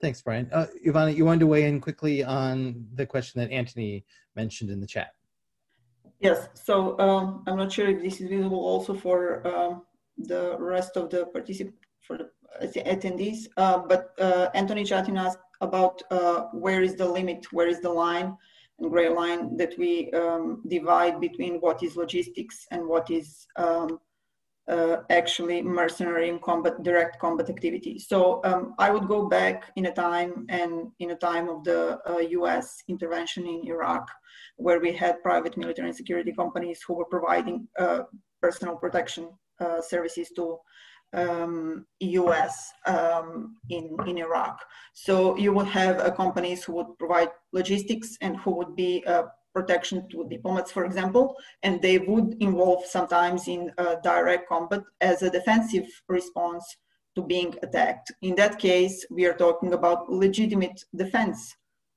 [0.00, 0.48] Thanks, Brian.
[0.52, 4.04] Uh, Ivana, you wanted to weigh in quickly on the question that Anthony
[4.34, 5.14] mentioned in the chat.
[6.20, 9.82] Yes, so um, I'm not sure if this is visible also for um,
[10.18, 12.18] the rest of the participants, for
[12.60, 17.68] the attendees, uh, but uh, Anthony Chatin asked about uh, where is the limit, where
[17.68, 18.36] is the line,
[18.78, 23.98] and gray line that we um, divide between what is logistics and what is um,
[24.68, 27.98] uh, actually mercenary and combat, direct combat activity.
[27.98, 31.98] So um, I would go back in a time and in a time of the
[32.08, 34.08] uh, US intervention in Iraq,
[34.56, 38.00] where we had private military and security companies who were providing uh,
[38.42, 39.28] personal protection
[39.60, 40.58] uh, services to
[41.12, 44.58] um, US um, in, in Iraq.
[44.92, 49.24] So you would have uh, companies who would provide logistics and who would be uh,
[49.56, 51.34] protection to diplomats, for example,
[51.64, 56.64] and they would involve sometimes in uh, direct combat as a defensive response
[57.14, 58.12] to being attacked.
[58.20, 61.40] In that case, we are talking about legitimate defense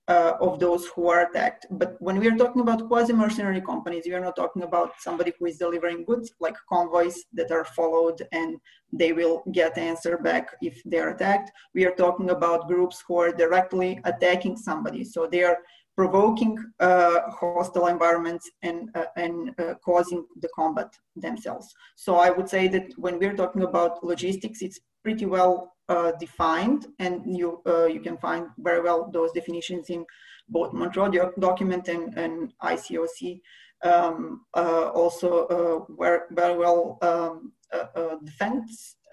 [0.09, 1.67] uh, of those who are attacked.
[1.69, 5.45] But when we are talking about quasi-mercenary companies, we are not talking about somebody who
[5.45, 8.57] is delivering goods like convoys that are followed and
[8.91, 11.51] they will get answer back if they're attacked.
[11.75, 15.03] We are talking about groups who are directly attacking somebody.
[15.03, 15.57] So they are
[15.99, 21.67] provoking uh, hostile environments and, uh, and uh, causing the combat themselves.
[21.97, 26.87] So I would say that when we're talking about logistics, it's pretty well uh, defined,
[26.99, 30.05] and you uh, you can find very well those definitions in
[30.47, 33.41] both Montreux document and, and ICOC.
[33.83, 37.51] Um, uh, also, very, well um,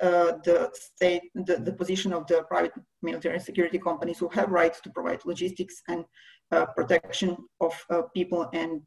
[0.02, 2.72] uh, the state, the, the position of the private
[3.02, 6.04] military and security companies who have rights to provide logistics and
[6.50, 7.74] protection of
[8.14, 8.82] people and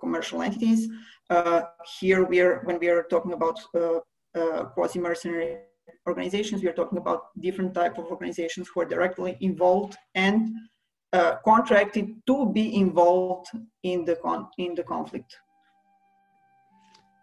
[0.00, 0.88] commercial entities.
[2.00, 3.58] here, we are when we are talking about
[4.74, 5.58] quasi-mercenary
[6.06, 6.62] organizations.
[6.62, 10.50] We are talking about different type of organizations who are directly involved and
[11.12, 13.48] uh, contracted to be involved
[13.82, 15.36] in the con- in the conflict.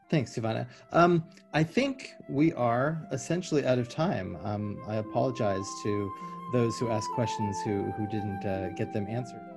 [0.09, 0.67] Thanks, Ivana.
[0.91, 4.37] Um, I think we are essentially out of time.
[4.43, 6.11] Um, I apologize to
[6.53, 9.54] those who asked questions who who didn't uh, get them answered.